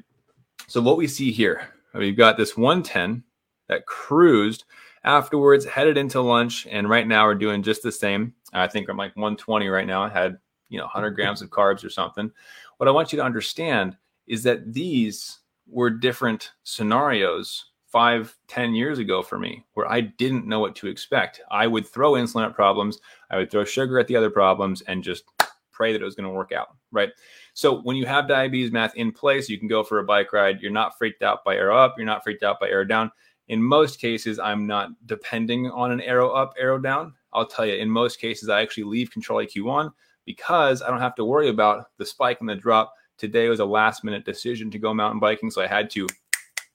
So, 0.66 0.82
what 0.82 0.96
we 0.96 1.06
see 1.06 1.30
here, 1.30 1.68
we've 1.94 2.16
got 2.16 2.36
this 2.36 2.56
110 2.56 3.22
that 3.68 3.86
cruised 3.86 4.64
afterwards, 5.04 5.64
headed 5.64 5.96
into 5.96 6.20
lunch. 6.20 6.66
And 6.66 6.88
right 6.88 7.06
now 7.06 7.26
we're 7.26 7.34
doing 7.34 7.62
just 7.62 7.82
the 7.82 7.92
same. 7.92 8.34
I 8.52 8.66
think 8.66 8.88
I'm 8.88 8.96
like 8.96 9.16
120 9.16 9.68
right 9.68 9.86
now. 9.86 10.02
I 10.02 10.08
had 10.08 10.38
you 10.74 10.78
know 10.78 10.84
100 10.84 11.10
grams 11.10 11.40
of 11.40 11.50
carbs 11.50 11.84
or 11.84 11.90
something 11.90 12.30
what 12.76 12.88
i 12.88 12.92
want 12.92 13.12
you 13.12 13.16
to 13.16 13.24
understand 13.24 13.96
is 14.26 14.42
that 14.42 14.72
these 14.72 15.38
were 15.66 15.90
different 15.90 16.52
scenarios 16.64 17.70
five, 17.94 18.36
ten 18.48 18.74
years 18.74 18.98
ago 18.98 19.22
for 19.22 19.38
me, 19.38 19.64
where 19.74 19.88
I 19.88 20.00
didn't 20.00 20.48
know 20.48 20.58
what 20.58 20.74
to 20.74 20.88
expect. 20.88 21.40
I 21.52 21.68
would 21.68 21.86
throw 21.86 22.14
insulin 22.14 22.44
at 22.44 22.52
problems, 22.52 22.98
I 23.30 23.36
would 23.36 23.52
throw 23.52 23.64
sugar 23.64 24.00
at 24.00 24.08
the 24.08 24.16
other 24.16 24.30
problems, 24.30 24.82
and 24.88 25.00
just 25.00 25.22
pray 25.70 25.92
that 25.92 26.02
it 26.02 26.04
was 26.04 26.16
going 26.16 26.28
to 26.28 26.34
work 26.34 26.50
out. 26.50 26.74
Right. 26.90 27.10
So 27.52 27.82
when 27.82 27.94
you 27.94 28.04
have 28.04 28.26
diabetes 28.26 28.72
math 28.72 28.96
in 28.96 29.12
place, 29.12 29.48
you 29.48 29.60
can 29.60 29.68
go 29.68 29.84
for 29.84 30.00
a 30.00 30.04
bike 30.04 30.32
ride. 30.32 30.60
You're 30.60 30.72
not 30.72 30.98
freaked 30.98 31.22
out 31.22 31.44
by 31.44 31.54
arrow 31.54 31.78
up. 31.78 31.94
You're 31.96 32.04
not 32.04 32.24
freaked 32.24 32.42
out 32.42 32.58
by 32.58 32.68
arrow 32.68 32.84
down. 32.84 33.12
In 33.46 33.62
most 33.62 34.00
cases, 34.00 34.40
I'm 34.40 34.66
not 34.66 34.88
depending 35.06 35.70
on 35.70 35.92
an 35.92 36.00
arrow 36.00 36.30
up, 36.30 36.54
arrow 36.58 36.78
down. 36.80 37.14
I'll 37.34 37.46
tell 37.46 37.66
you, 37.66 37.74
in 37.74 37.90
most 37.90 38.20
cases, 38.20 38.48
I 38.48 38.62
actually 38.62 38.84
leave 38.84 39.10
Control 39.10 39.44
IQ 39.44 39.70
on 39.70 39.92
because 40.24 40.82
I 40.82 40.88
don't 40.88 41.00
have 41.00 41.14
to 41.16 41.24
worry 41.24 41.48
about 41.48 41.86
the 41.98 42.06
spike 42.06 42.40
and 42.40 42.48
the 42.48 42.54
drop. 42.54 42.94
Today 43.18 43.48
was 43.48 43.60
a 43.60 43.64
last 43.64 44.04
minute 44.04 44.24
decision 44.24 44.70
to 44.70 44.78
go 44.78 44.94
mountain 44.94 45.20
biking, 45.20 45.50
so 45.50 45.62
I 45.62 45.66
had 45.66 45.90
to 45.90 46.06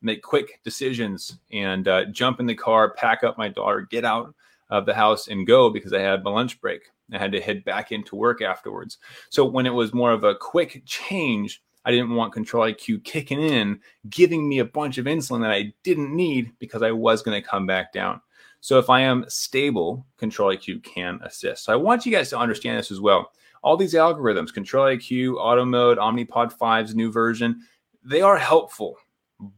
make 0.01 0.23
quick 0.23 0.61
decisions 0.63 1.37
and 1.51 1.87
uh, 1.87 2.05
jump 2.05 2.39
in 2.39 2.45
the 2.45 2.55
car, 2.55 2.93
pack 2.93 3.23
up 3.23 3.37
my 3.37 3.49
daughter, 3.49 3.87
get 3.89 4.05
out 4.05 4.33
of 4.69 4.85
the 4.85 4.93
house 4.93 5.27
and 5.27 5.47
go 5.47 5.69
because 5.69 5.93
I 5.93 5.99
had 5.99 6.23
my 6.23 6.31
lunch 6.31 6.61
break. 6.61 6.81
I 7.11 7.17
had 7.17 7.31
to 7.31 7.41
head 7.41 7.63
back 7.65 7.91
into 7.91 8.15
work 8.15 8.41
afterwards. 8.41 8.99
So 9.29 9.43
when 9.43 9.65
it 9.65 9.73
was 9.73 9.93
more 9.93 10.11
of 10.11 10.23
a 10.23 10.35
quick 10.35 10.83
change, 10.85 11.61
I 11.85 11.91
didn't 11.91 12.13
want 12.13 12.33
Control 12.33 12.71
IQ 12.71 13.03
kicking 13.03 13.41
in, 13.41 13.79
giving 14.09 14.47
me 14.47 14.59
a 14.59 14.65
bunch 14.65 14.97
of 14.97 15.05
insulin 15.05 15.41
that 15.41 15.51
I 15.51 15.73
didn't 15.83 16.15
need 16.15 16.51
because 16.59 16.83
I 16.83 16.91
was 16.91 17.23
going 17.23 17.41
to 17.41 17.47
come 17.47 17.65
back 17.65 17.91
down. 17.93 18.21
So 18.61 18.77
if 18.77 18.89
I 18.89 19.01
am 19.01 19.25
stable, 19.27 20.05
Control 20.17 20.55
IQ 20.55 20.83
can 20.83 21.19
assist. 21.23 21.65
So 21.65 21.73
I 21.73 21.77
want 21.77 22.05
you 22.05 22.11
guys 22.11 22.29
to 22.31 22.37
understand 22.37 22.77
this 22.77 22.91
as 22.91 22.99
well. 22.99 23.31
All 23.63 23.77
these 23.77 23.93
algorithms, 23.93 24.53
Control 24.53 24.85
IQ, 24.85 25.35
Auto 25.35 25.65
Mode, 25.65 25.97
Omnipod 25.97 26.57
5's 26.57 26.95
new 26.95 27.11
version, 27.11 27.61
they 28.03 28.21
are 28.21 28.37
helpful, 28.37 28.97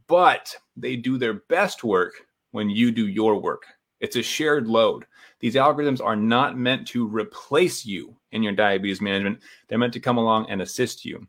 but 0.06 0.54
they 0.76 0.96
do 0.96 1.18
their 1.18 1.34
best 1.34 1.84
work 1.84 2.14
when 2.50 2.70
you 2.70 2.90
do 2.90 3.08
your 3.08 3.40
work. 3.40 3.64
It's 4.00 4.16
a 4.16 4.22
shared 4.22 4.66
load. 4.66 5.06
These 5.40 5.54
algorithms 5.54 6.04
are 6.04 6.16
not 6.16 6.58
meant 6.58 6.86
to 6.88 7.06
replace 7.06 7.84
you 7.84 8.16
in 8.32 8.42
your 8.42 8.52
diabetes 8.52 9.00
management. 9.00 9.40
They're 9.68 9.78
meant 9.78 9.92
to 9.94 10.00
come 10.00 10.18
along 10.18 10.50
and 10.50 10.62
assist 10.62 11.04
you. 11.04 11.26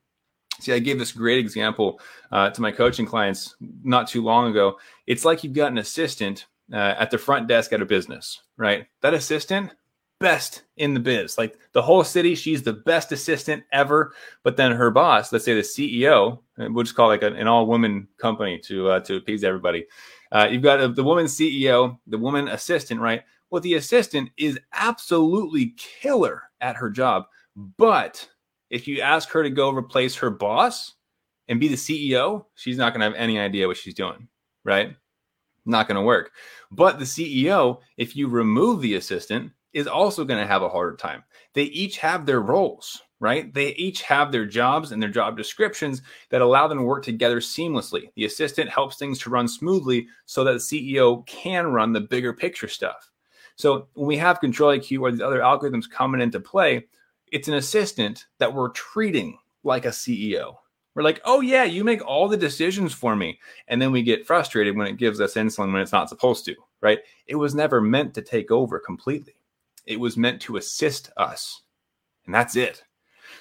See, 0.60 0.74
I 0.74 0.80
gave 0.80 1.00
this 1.00 1.12
great 1.12 1.40
example 1.40 2.00
uh, 2.32 2.50
to 2.52 2.62
my 2.62 2.72
coaching 2.72 3.06
clients 3.06 3.56
not 3.84 4.08
too 4.08 4.24
long 4.24 4.50
ago. 4.50 4.78
It's 5.08 5.26
like 5.26 5.44
you've 5.44 5.54
got 5.54 5.72
an 5.72 5.80
assistant 5.80 6.46
uh, 6.72 6.96
at 6.98 7.12
the 7.12 7.18
front 7.18 7.48
desk 7.48 7.74
at 7.74 7.82
a 7.82 7.86
business, 7.86 8.42
right? 8.58 8.86
That 9.02 9.14
assistant, 9.14 9.72
best 10.24 10.64
in 10.78 10.94
the 10.94 11.00
biz. 11.00 11.38
Like 11.38 11.58
the 11.74 11.82
whole 11.82 12.04
city, 12.04 12.34
she's 12.34 12.64
the 12.64 12.74
best 12.74 13.12
assistant 13.12 13.64
ever. 13.72 14.14
But 14.44 14.56
then 14.56 14.72
her 14.72 14.90
boss, 14.90 15.32
let's 15.32 15.44
say 15.46 15.54
the 15.54 15.62
CEO, 15.62 16.40
we'll 16.58 16.84
just 16.84 16.96
call 16.96 17.10
like 17.10 17.24
an, 17.24 17.48
all 17.48 17.68
woman 17.68 18.08
company 18.18 18.58
to 18.66 18.90
uh, 18.90 19.00
to 19.02 19.18
appease 19.18 19.44
everybody. 19.44 19.86
Uh, 20.32 20.48
you've 20.50 20.64
got 20.64 20.82
a, 20.82 20.88
the 20.88 21.04
woman 21.04 21.26
CEO, 21.26 22.00
the 22.08 22.18
woman 22.18 22.48
assistant, 22.48 23.02
right? 23.02 23.22
Well, 23.50 23.62
the 23.62 23.76
assistant 23.76 24.32
is 24.38 24.58
absolutely 24.74 25.76
killer 25.78 26.44
at 26.62 26.78
her 26.78 26.90
job, 26.90 27.26
but 27.56 28.28
if 28.70 28.88
you 28.88 29.02
ask 29.02 29.30
her 29.30 29.44
to 29.44 29.52
go 29.52 29.70
replace 29.70 30.16
her 30.16 30.32
boss 30.32 30.94
and 31.48 31.60
be 31.60 31.68
the 31.68 31.76
CEO, 31.76 32.46
she's 32.56 32.78
not 32.78 32.94
going 32.94 33.02
to 33.02 33.06
have 33.06 33.22
any 33.22 33.38
idea 33.38 33.68
what 33.68 33.78
she's 33.78 33.94
doing, 33.94 34.28
right? 34.64 34.96
Not 35.66 35.88
going 35.88 35.96
to 35.96 36.02
work. 36.02 36.32
But 36.72 37.00
the 37.00 37.06
CEO, 37.06 37.80
if 37.98 38.16
you 38.16 38.28
remove 38.28 38.82
the 38.82 38.96
assistant, 38.96 39.52
is 39.74 39.88
also 39.88 40.24
going 40.24 40.40
to 40.40 40.48
have 40.48 40.62
a 40.62 40.70
harder 40.70 40.96
time. 40.96 41.24
They 41.54 41.64
each 41.64 41.98
have 41.98 42.26
their 42.26 42.42
roles, 42.42 43.02
right? 43.20 43.54
They 43.54 43.70
each 43.76 44.04
have 44.04 44.32
their 44.32 44.46
jobs 44.46 44.92
and 44.92 45.02
their 45.02 45.10
job 45.10 45.38
descriptions 45.38 46.02
that 46.30 46.42
allow 46.42 46.68
them 46.68 46.80
to 46.80 46.84
work 46.84 47.04
together 47.04 47.40
seamlessly. 47.40 48.10
The 48.16 48.26
assistant 48.26 48.70
helps 48.70 48.98
things 48.98 49.20
to 49.20 49.30
run 49.30 49.48
smoothly 49.48 50.08
so 50.26 50.44
that 50.44 50.54
the 50.54 50.58
CEO 50.60 51.26
can 51.26 51.68
run 51.68 51.94
the 51.94 52.02
bigger 52.02 52.34
picture 52.34 52.68
stuff. 52.68 53.12
So 53.56 53.88
when 53.94 54.08
we 54.08 54.18
have 54.18 54.40
Control 54.40 54.78
IQ 54.78 55.02
or 55.02 55.12
these 55.12 55.22
other 55.22 55.40
algorithms 55.40 55.90
coming 55.90 56.22
into 56.22 56.40
play, 56.40 56.86
it's 57.32 57.48
an 57.48 57.56
assistant 57.56 58.26
that 58.40 58.54
we're 58.54 58.70
treating 58.70 59.38
like 59.64 59.86
a 59.86 59.90
CEO. 59.90 60.56
We're 60.96 61.04
like, 61.04 61.22
oh, 61.26 61.42
yeah, 61.42 61.64
you 61.64 61.84
make 61.84 62.06
all 62.06 62.28
the 62.28 62.38
decisions 62.38 62.94
for 62.94 63.16
me. 63.16 63.40
And 63.68 63.82
then 63.82 63.92
we 63.92 64.04
get 64.04 64.28
frustrated 64.28 64.78
when 64.78 64.88
it 64.88 64.98
gives 64.98 65.20
us 65.20 65.34
insulin 65.34 65.74
when 65.74 65.82
it's 65.82 65.92
not 65.92 66.10
supposed 66.10 66.46
to, 66.46 66.56
right? 66.82 67.00
It 67.28 67.36
was 67.36 67.56
never 67.56 67.82
meant 67.82 68.14
to 68.16 68.22
take 68.22 68.52
over 68.52 68.80
completely, 68.80 69.36
it 69.86 70.00
was 70.00 70.18
meant 70.18 70.42
to 70.44 70.58
assist 70.58 71.12
us. 71.18 71.64
And 72.26 72.34
that's 72.34 72.56
it. 72.56 72.84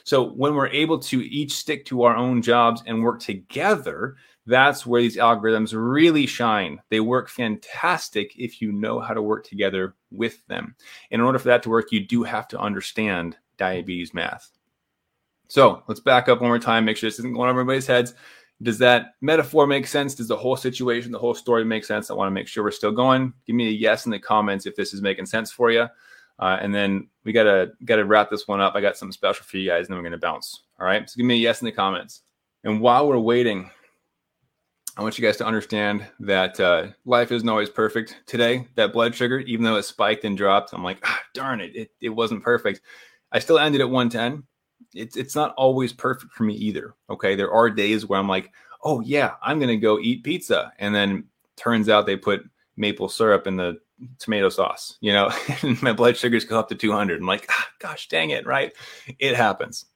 So 0.04 0.30
when 0.30 0.54
we're 0.54 0.68
able 0.68 0.98
to 0.98 1.20
each 1.22 1.52
stick 1.52 1.84
to 1.86 2.02
our 2.02 2.16
own 2.16 2.42
jobs 2.42 2.82
and 2.86 3.04
work 3.04 3.20
together, 3.20 4.16
that's 4.46 4.84
where 4.84 5.00
these 5.00 5.16
algorithms 5.16 5.72
really 5.74 6.26
shine. 6.26 6.80
They 6.88 7.00
work 7.00 7.28
fantastic 7.28 8.32
if 8.36 8.60
you 8.60 8.72
know 8.72 8.98
how 8.98 9.14
to 9.14 9.22
work 9.22 9.46
together 9.46 9.94
with 10.10 10.44
them. 10.48 10.74
In 11.10 11.20
order 11.20 11.38
for 11.38 11.48
that 11.48 11.62
to 11.64 11.70
work, 11.70 11.92
you 11.92 12.00
do 12.00 12.24
have 12.24 12.48
to 12.48 12.58
understand 12.58 13.36
diabetes 13.56 14.12
math. 14.14 14.50
So 15.52 15.82
let's 15.86 16.00
back 16.00 16.30
up 16.30 16.40
one 16.40 16.48
more 16.48 16.58
time, 16.58 16.86
make 16.86 16.96
sure 16.96 17.10
this 17.10 17.18
isn't 17.18 17.34
going 17.34 17.50
over 17.50 17.60
everybody's 17.60 17.86
heads. 17.86 18.14
Does 18.62 18.78
that 18.78 19.16
metaphor 19.20 19.66
make 19.66 19.86
sense? 19.86 20.14
Does 20.14 20.28
the 20.28 20.34
whole 20.34 20.56
situation, 20.56 21.12
the 21.12 21.18
whole 21.18 21.34
story 21.34 21.62
make 21.62 21.84
sense? 21.84 22.10
I 22.10 22.14
want 22.14 22.28
to 22.28 22.30
make 22.30 22.48
sure 22.48 22.64
we're 22.64 22.70
still 22.70 22.90
going. 22.90 23.34
Give 23.46 23.54
me 23.54 23.68
a 23.68 23.70
yes 23.70 24.06
in 24.06 24.12
the 24.12 24.18
comments 24.18 24.64
if 24.64 24.74
this 24.76 24.94
is 24.94 25.02
making 25.02 25.26
sense 25.26 25.52
for 25.52 25.70
you. 25.70 25.88
Uh, 26.38 26.56
and 26.62 26.74
then 26.74 27.06
we 27.24 27.32
gotta 27.32 27.72
gotta 27.84 28.06
wrap 28.06 28.30
this 28.30 28.48
one 28.48 28.62
up. 28.62 28.74
I 28.74 28.80
got 28.80 28.96
something 28.96 29.12
special 29.12 29.44
for 29.44 29.58
you 29.58 29.68
guys, 29.68 29.80
and 29.80 29.88
then 29.88 29.98
we're 29.98 30.08
gonna 30.08 30.16
bounce. 30.16 30.62
All 30.80 30.86
right. 30.86 31.08
So 31.10 31.18
give 31.18 31.26
me 31.26 31.34
a 31.34 31.36
yes 31.36 31.60
in 31.60 31.66
the 31.66 31.72
comments. 31.72 32.22
And 32.64 32.80
while 32.80 33.06
we're 33.06 33.18
waiting, 33.18 33.70
I 34.96 35.02
want 35.02 35.18
you 35.18 35.22
guys 35.22 35.36
to 35.36 35.46
understand 35.46 36.06
that 36.20 36.58
uh, 36.60 36.86
life 37.04 37.30
isn't 37.30 37.46
always 37.46 37.68
perfect. 37.68 38.22
Today, 38.24 38.68
that 38.76 38.94
blood 38.94 39.14
sugar, 39.14 39.40
even 39.40 39.66
though 39.66 39.76
it 39.76 39.82
spiked 39.82 40.24
and 40.24 40.34
dropped, 40.34 40.72
I'm 40.72 40.82
like, 40.82 41.00
ah, 41.04 41.20
darn 41.34 41.60
it, 41.60 41.76
it, 41.76 41.90
it 42.00 42.08
wasn't 42.08 42.42
perfect. 42.42 42.80
I 43.32 43.38
still 43.38 43.58
ended 43.58 43.82
at 43.82 43.90
110. 43.90 44.44
It's 44.94 45.16
it's 45.16 45.34
not 45.34 45.54
always 45.56 45.92
perfect 45.92 46.32
for 46.32 46.44
me 46.44 46.54
either. 46.54 46.94
Okay, 47.10 47.34
there 47.34 47.52
are 47.52 47.70
days 47.70 48.06
where 48.06 48.18
I'm 48.18 48.28
like, 48.28 48.50
oh 48.82 49.00
yeah, 49.00 49.34
I'm 49.42 49.60
gonna 49.60 49.76
go 49.76 49.98
eat 49.98 50.24
pizza, 50.24 50.72
and 50.78 50.94
then 50.94 51.24
turns 51.56 51.88
out 51.88 52.06
they 52.06 52.16
put 52.16 52.42
maple 52.76 53.08
syrup 53.08 53.46
in 53.46 53.56
the 53.56 53.78
tomato 54.18 54.48
sauce. 54.48 54.98
You 55.00 55.12
know, 55.12 55.30
and 55.62 55.80
my 55.82 55.92
blood 55.92 56.16
sugars 56.16 56.44
go 56.44 56.58
up 56.58 56.68
to 56.68 56.74
200. 56.74 57.20
I'm 57.20 57.26
like, 57.26 57.46
ah, 57.50 57.68
gosh, 57.78 58.08
dang 58.08 58.30
it, 58.30 58.46
right? 58.46 58.72
It 59.18 59.36
happens. 59.36 59.86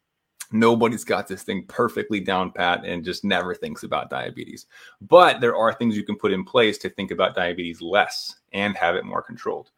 Nobody's 0.53 1.05
got 1.05 1.27
this 1.27 1.43
thing 1.43 1.65
perfectly 1.67 2.21
down 2.21 2.53
pat 2.53 2.85
and 2.85 3.05
just 3.05 3.25
never 3.25 3.53
thinks 3.55 3.83
about 3.83 4.11
diabetes. 4.11 4.67
But 5.01 5.41
there 5.41 5.57
are 5.57 5.73
things 5.73 5.97
you 5.97 6.05
can 6.05 6.17
put 6.17 6.33
in 6.33 6.45
place 6.45 6.79
to 6.79 6.91
think 6.91 7.11
about 7.11 7.35
diabetes 7.35 7.83
less 7.83 8.37
and 8.53 8.77
have 8.77 8.95
it 8.95 9.05
more 9.05 9.23
controlled. 9.23 9.73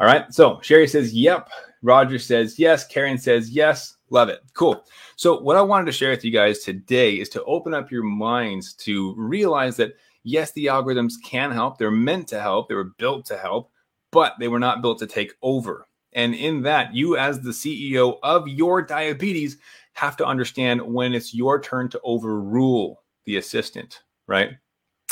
All 0.00 0.06
right. 0.06 0.32
So 0.32 0.60
Sherry 0.62 0.88
says, 0.88 1.14
yep. 1.14 1.48
Roger 1.82 2.18
says, 2.18 2.58
yes. 2.58 2.86
Karen 2.86 3.18
says, 3.18 3.50
yes. 3.50 3.96
Love 4.10 4.28
it. 4.28 4.40
Cool. 4.54 4.84
So, 5.16 5.40
what 5.40 5.56
I 5.56 5.62
wanted 5.62 5.86
to 5.86 5.92
share 5.92 6.10
with 6.10 6.24
you 6.24 6.30
guys 6.30 6.60
today 6.60 7.14
is 7.14 7.28
to 7.30 7.44
open 7.44 7.74
up 7.74 7.90
your 7.90 8.04
minds 8.04 8.72
to 8.74 9.14
realize 9.16 9.76
that, 9.78 9.94
yes, 10.22 10.52
the 10.52 10.66
algorithms 10.66 11.14
can 11.24 11.50
help. 11.50 11.78
They're 11.78 11.90
meant 11.90 12.28
to 12.28 12.40
help, 12.40 12.68
they 12.68 12.74
were 12.74 12.92
built 12.98 13.26
to 13.26 13.36
help, 13.36 13.70
but 14.12 14.34
they 14.38 14.48
were 14.48 14.58
not 14.58 14.82
built 14.82 14.98
to 15.00 15.06
take 15.06 15.34
over. 15.42 15.88
And 16.12 16.34
in 16.34 16.62
that, 16.62 16.94
you, 16.94 17.16
as 17.16 17.40
the 17.40 17.50
CEO 17.50 18.18
of 18.22 18.46
your 18.46 18.82
diabetes, 18.82 19.56
have 19.94 20.16
to 20.18 20.26
understand 20.26 20.80
when 20.80 21.12
it's 21.12 21.34
your 21.34 21.60
turn 21.60 21.88
to 21.88 22.00
overrule 22.04 23.02
the 23.24 23.36
assistant, 23.36 24.02
right? 24.26 24.50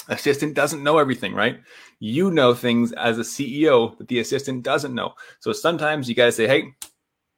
Assistant 0.09 0.55
doesn't 0.55 0.83
know 0.83 0.99
everything, 0.99 1.35
right? 1.35 1.61
You 2.01 2.31
know 2.31 2.55
things 2.55 2.93
as 2.93 3.19
a 3.19 3.23
CEO 3.23 3.97
that 3.99 4.09
the 4.09 4.21
assistant 4.21 4.63
doesn't 4.63 4.95
know. 4.95 5.15
So 5.41 5.53
sometimes 5.53 6.09
you 6.09 6.15
got 6.15 6.27
to 6.27 6.33
say, 6.33 6.47
hey, 6.47 6.73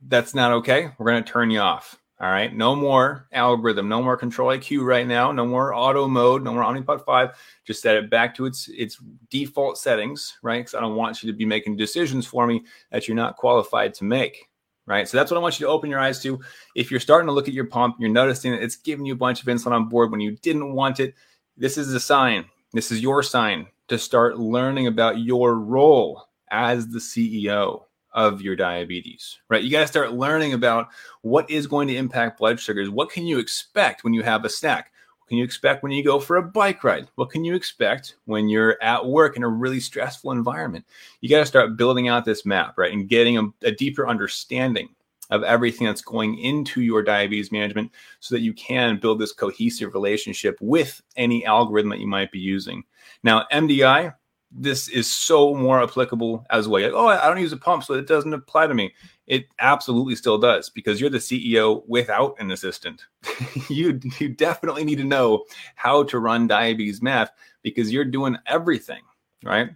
that's 0.06 0.34
not 0.34 0.52
okay. 0.52 0.90
We're 0.98 1.10
going 1.10 1.24
to 1.24 1.30
turn 1.30 1.50
you 1.50 1.60
off. 1.60 1.98
All 2.20 2.30
right. 2.30 2.54
No 2.54 2.76
more 2.76 3.26
algorithm, 3.32 3.88
no 3.88 4.00
more 4.00 4.16
control 4.16 4.48
IQ 4.48 4.84
right 4.84 5.06
now, 5.06 5.32
no 5.32 5.44
more 5.44 5.74
auto 5.74 6.06
mode, 6.06 6.44
no 6.44 6.54
more 6.54 6.62
Omnipod 6.62 7.04
5. 7.04 7.36
Just 7.66 7.82
set 7.82 7.96
it 7.96 8.08
back 8.08 8.36
to 8.36 8.46
its 8.46 8.68
its 8.68 9.02
default 9.30 9.78
settings, 9.78 10.38
right? 10.40 10.60
Because 10.60 10.74
I 10.74 10.80
don't 10.80 10.94
want 10.94 11.22
you 11.22 11.32
to 11.32 11.36
be 11.36 11.44
making 11.44 11.76
decisions 11.76 12.24
for 12.24 12.46
me 12.46 12.62
that 12.92 13.08
you're 13.08 13.16
not 13.16 13.36
qualified 13.36 13.94
to 13.94 14.04
make. 14.04 14.48
Right. 14.86 15.08
So 15.08 15.16
that's 15.16 15.30
what 15.30 15.38
I 15.38 15.40
want 15.40 15.58
you 15.58 15.66
to 15.66 15.72
open 15.72 15.90
your 15.90 15.98
eyes 15.98 16.22
to. 16.22 16.38
If 16.76 16.90
you're 16.90 17.00
starting 17.00 17.26
to 17.26 17.32
look 17.32 17.48
at 17.48 17.54
your 17.54 17.66
pump, 17.66 17.96
you're 17.98 18.10
noticing 18.10 18.52
that 18.52 18.62
it's 18.62 18.76
giving 18.76 19.06
you 19.06 19.14
a 19.14 19.16
bunch 19.16 19.40
of 19.40 19.48
insulin 19.48 19.72
on 19.72 19.88
board 19.88 20.10
when 20.10 20.20
you 20.20 20.32
didn't 20.36 20.72
want 20.72 21.00
it. 21.00 21.14
This 21.56 21.78
is 21.78 21.92
a 21.94 22.00
sign 22.00 22.46
this 22.74 22.90
is 22.90 23.00
your 23.00 23.22
sign 23.22 23.68
to 23.86 23.96
start 23.96 24.36
learning 24.36 24.88
about 24.88 25.20
your 25.20 25.54
role 25.54 26.26
as 26.50 26.88
the 26.88 26.98
CEO 26.98 27.84
of 28.12 28.42
your 28.42 28.56
diabetes, 28.56 29.38
right? 29.48 29.62
You 29.62 29.70
got 29.70 29.82
to 29.82 29.86
start 29.86 30.12
learning 30.12 30.54
about 30.54 30.88
what 31.22 31.48
is 31.48 31.68
going 31.68 31.86
to 31.86 31.96
impact 31.96 32.38
blood 32.38 32.58
sugars. 32.58 32.90
What 32.90 33.10
can 33.10 33.28
you 33.28 33.38
expect 33.38 34.02
when 34.02 34.12
you 34.12 34.24
have 34.24 34.44
a 34.44 34.48
snack? 34.48 34.90
What 35.20 35.28
can 35.28 35.38
you 35.38 35.44
expect 35.44 35.84
when 35.84 35.92
you 35.92 36.02
go 36.02 36.18
for 36.18 36.36
a 36.36 36.42
bike 36.42 36.82
ride? 36.82 37.06
What 37.14 37.30
can 37.30 37.44
you 37.44 37.54
expect 37.54 38.16
when 38.24 38.48
you're 38.48 38.76
at 38.82 39.06
work 39.06 39.36
in 39.36 39.44
a 39.44 39.48
really 39.48 39.78
stressful 39.78 40.32
environment? 40.32 40.84
You 41.20 41.28
got 41.28 41.38
to 41.38 41.46
start 41.46 41.76
building 41.76 42.08
out 42.08 42.24
this 42.24 42.44
map, 42.44 42.76
right? 42.76 42.92
And 42.92 43.08
getting 43.08 43.38
a, 43.38 43.44
a 43.62 43.70
deeper 43.70 44.08
understanding 44.08 44.88
of 45.30 45.42
everything 45.42 45.86
that's 45.86 46.02
going 46.02 46.38
into 46.38 46.82
your 46.82 47.02
diabetes 47.02 47.52
management 47.52 47.90
so 48.20 48.34
that 48.34 48.42
you 48.42 48.52
can 48.52 48.98
build 48.98 49.18
this 49.18 49.32
cohesive 49.32 49.94
relationship 49.94 50.56
with 50.60 51.02
any 51.16 51.44
algorithm 51.46 51.90
that 51.90 52.00
you 52.00 52.06
might 52.06 52.30
be 52.30 52.38
using. 52.38 52.84
Now, 53.22 53.46
MDI, 53.52 54.14
this 54.56 54.88
is 54.88 55.10
so 55.10 55.54
more 55.54 55.82
applicable 55.82 56.46
as 56.50 56.68
well. 56.68 56.82
Like, 56.82 56.92
oh, 56.92 57.08
I 57.08 57.28
don't 57.28 57.40
use 57.40 57.52
a 57.52 57.56
pump, 57.56 57.82
so 57.82 57.94
it 57.94 58.06
doesn't 58.06 58.32
apply 58.32 58.68
to 58.68 58.74
me. 58.74 58.94
It 59.26 59.46
absolutely 59.58 60.14
still 60.14 60.38
does 60.38 60.70
because 60.70 61.00
you're 61.00 61.10
the 61.10 61.18
CEO 61.18 61.82
without 61.88 62.36
an 62.38 62.50
assistant. 62.52 63.04
you 63.68 63.98
you 64.18 64.28
definitely 64.28 64.84
need 64.84 64.98
to 64.98 65.04
know 65.04 65.44
how 65.74 66.04
to 66.04 66.18
run 66.18 66.46
diabetes 66.46 67.02
math 67.02 67.32
because 67.62 67.92
you're 67.92 68.04
doing 68.04 68.36
everything, 68.46 69.02
right? 69.42 69.70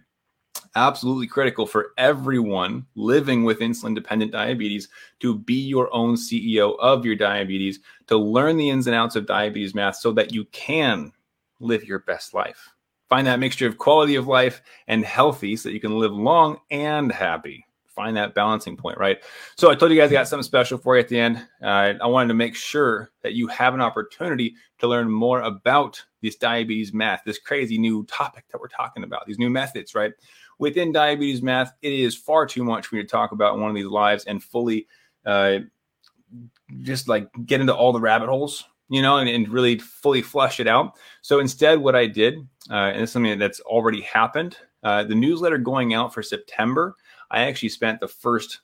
Absolutely 0.75 1.27
critical 1.27 1.65
for 1.65 1.93
everyone 1.97 2.85
living 2.95 3.43
with 3.43 3.59
insulin 3.59 3.95
dependent 3.95 4.31
diabetes 4.31 4.87
to 5.19 5.35
be 5.35 5.55
your 5.55 5.93
own 5.93 6.15
CEO 6.15 6.77
of 6.79 7.05
your 7.05 7.15
diabetes, 7.15 7.79
to 8.07 8.17
learn 8.17 8.57
the 8.57 8.69
ins 8.69 8.87
and 8.87 8.95
outs 8.95 9.15
of 9.15 9.25
diabetes 9.25 9.73
math 9.73 9.95
so 9.95 10.11
that 10.11 10.31
you 10.31 10.45
can 10.45 11.11
live 11.59 11.83
your 11.83 11.99
best 11.99 12.33
life. 12.33 12.69
Find 13.09 13.25
that 13.25 13.39
mixture 13.39 13.67
of 13.67 13.79
quality 13.79 14.15
of 14.15 14.27
life 14.27 14.61
and 14.87 15.03
healthy 15.03 15.55
so 15.55 15.69
that 15.69 15.73
you 15.73 15.79
can 15.79 15.97
live 15.97 16.13
long 16.13 16.59
and 16.69 17.11
happy. 17.11 17.65
Find 17.87 18.15
that 18.15 18.35
balancing 18.35 18.77
point 18.77 18.97
right? 18.97 19.17
So 19.57 19.69
i 19.69 19.75
told 19.75 19.91
you 19.91 19.97
guys 19.97 20.11
i 20.11 20.13
got 20.13 20.27
something 20.27 20.43
special 20.43 20.77
for 20.77 20.95
you 20.95 21.01
at 21.01 21.09
the 21.09 21.19
end. 21.19 21.45
Uh, 21.61 21.95
i 22.01 22.05
wanted 22.05 22.29
to 22.29 22.33
make 22.35 22.55
sure 22.55 23.09
that 23.23 23.33
you 23.33 23.47
have 23.47 23.73
an 23.73 23.81
opportunity 23.81 24.55
to 24.77 24.87
learn 24.87 25.09
more 25.09 25.41
about 25.41 26.01
this 26.21 26.35
diabetes 26.35 26.93
math 26.93 27.23
this 27.25 27.39
crazy 27.39 27.77
new 27.77 28.05
topic 28.05 28.45
that 28.51 28.61
we're 28.61 28.67
talking 28.67 29.03
about 29.03 29.25
these 29.25 29.39
new 29.39 29.49
methods 29.49 29.95
right 29.95 30.13
within 30.59 30.91
diabetes 30.91 31.41
math 31.41 31.73
it 31.81 31.93
is 31.93 32.15
far 32.15 32.45
too 32.45 32.63
much 32.63 32.85
for 32.85 32.95
me 32.95 33.01
to 33.01 33.07
talk 33.07 33.31
about 33.31 33.57
one 33.57 33.69
of 33.69 33.75
these 33.75 33.85
lives 33.85 34.23
and 34.25 34.43
fully 34.43 34.87
uh, 35.25 35.59
just 36.81 37.07
like 37.07 37.27
get 37.45 37.59
into 37.59 37.75
all 37.75 37.91
the 37.91 37.99
rabbit 37.99 38.29
holes 38.29 38.65
you 38.89 39.01
know, 39.01 39.17
and, 39.17 39.29
and, 39.29 39.47
really 39.49 39.77
fully 39.77 40.21
flush 40.21 40.59
it 40.59 40.67
out. 40.67 40.97
So 41.21 41.39
instead, 41.39 41.79
what 41.79 41.95
I 41.95 42.07
did, 42.07 42.39
uh, 42.69 42.91
and 42.91 43.03
it's 43.03 43.11
something 43.11 43.37
that's 43.37 43.59
already 43.61 44.01
happened, 44.01 44.57
uh, 44.83 45.03
the 45.03 45.15
newsletter 45.15 45.57
going 45.57 45.93
out 45.93 46.13
for 46.13 46.23
September, 46.23 46.95
I 47.31 47.41
actually 47.41 47.69
spent 47.69 47.99
the 47.99 48.07
first 48.07 48.61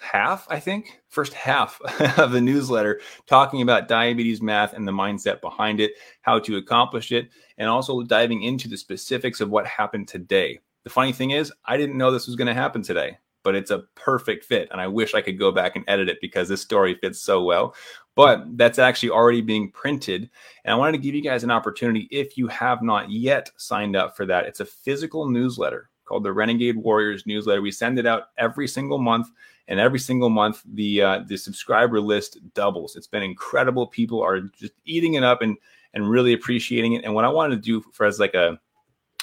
half, 0.00 0.46
I 0.48 0.58
think, 0.58 1.00
first 1.08 1.34
half 1.34 1.80
of 2.18 2.32
the 2.32 2.40
newsletter 2.40 3.00
talking 3.26 3.60
about 3.60 3.88
diabetes 3.88 4.40
math 4.40 4.72
and 4.72 4.88
the 4.88 4.92
mindset 4.92 5.42
behind 5.42 5.80
it, 5.80 5.92
how 6.22 6.38
to 6.40 6.56
accomplish 6.56 7.12
it, 7.12 7.28
and 7.58 7.68
also 7.68 8.02
diving 8.02 8.42
into 8.42 8.68
the 8.68 8.76
specifics 8.76 9.40
of 9.40 9.50
what 9.50 9.66
happened 9.66 10.08
today. 10.08 10.60
The 10.84 10.90
funny 10.90 11.12
thing 11.12 11.32
is, 11.32 11.52
I 11.64 11.76
didn't 11.76 11.98
know 11.98 12.10
this 12.10 12.26
was 12.26 12.36
going 12.36 12.48
to 12.48 12.54
happen 12.54 12.82
today 12.82 13.18
but 13.42 13.54
it's 13.54 13.70
a 13.70 13.84
perfect 13.94 14.44
fit. 14.44 14.68
And 14.70 14.80
I 14.80 14.86
wish 14.86 15.14
I 15.14 15.22
could 15.22 15.38
go 15.38 15.50
back 15.50 15.76
and 15.76 15.84
edit 15.88 16.08
it 16.08 16.18
because 16.20 16.48
this 16.48 16.62
story 16.62 16.94
fits 16.94 17.20
so 17.20 17.42
well. 17.42 17.74
But 18.14 18.56
that's 18.56 18.78
actually 18.78 19.10
already 19.10 19.40
being 19.40 19.70
printed. 19.70 20.28
And 20.64 20.74
I 20.74 20.76
wanted 20.76 20.92
to 20.92 20.98
give 20.98 21.14
you 21.14 21.22
guys 21.22 21.44
an 21.44 21.50
opportunity 21.50 22.08
if 22.10 22.36
you 22.36 22.48
have 22.48 22.82
not 22.82 23.10
yet 23.10 23.50
signed 23.56 23.96
up 23.96 24.16
for 24.16 24.26
that. 24.26 24.46
It's 24.46 24.60
a 24.60 24.66
physical 24.66 25.28
newsletter 25.28 25.88
called 26.04 26.24
the 26.24 26.32
Renegade 26.32 26.76
Warriors 26.76 27.24
newsletter. 27.26 27.62
We 27.62 27.70
send 27.70 27.98
it 27.98 28.06
out 28.06 28.24
every 28.36 28.68
single 28.68 28.98
month, 28.98 29.28
and 29.68 29.78
every 29.78 30.00
single 30.00 30.28
month 30.28 30.62
the 30.74 31.00
uh, 31.00 31.20
the 31.28 31.36
subscriber 31.36 32.00
list 32.00 32.38
doubles. 32.54 32.96
It's 32.96 33.06
been 33.06 33.22
incredible. 33.22 33.86
People 33.86 34.20
are 34.20 34.40
just 34.40 34.72
eating 34.84 35.14
it 35.14 35.22
up 35.22 35.40
and 35.40 35.56
and 35.94 36.10
really 36.10 36.32
appreciating 36.32 36.94
it. 36.94 37.04
And 37.04 37.14
what 37.14 37.24
I 37.24 37.28
wanted 37.28 37.56
to 37.56 37.62
do 37.62 37.80
for 37.92 38.06
as 38.06 38.18
like 38.18 38.34
a 38.34 38.58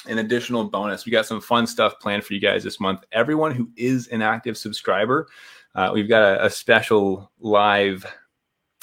an 0.08 0.20
additional 0.20 0.63
bonus. 0.63 1.06
We 1.06 1.12
got 1.12 1.26
some 1.26 1.41
fun 1.41 1.67
stuff 1.67 2.00
planned 2.00 2.24
for 2.24 2.34
you 2.34 2.39
guys 2.39 2.63
this 2.63 2.80
month. 2.80 3.04
Everyone 3.12 3.54
who 3.54 3.70
is 3.76 4.08
an 4.08 4.22
active 4.22 4.58
subscriber, 4.58 5.28
uh, 5.76 5.91
we've 5.93 6.10
got 6.10 6.24
a, 6.24 6.46
a, 6.46 6.50
special 6.50 7.32
live. 7.39 8.06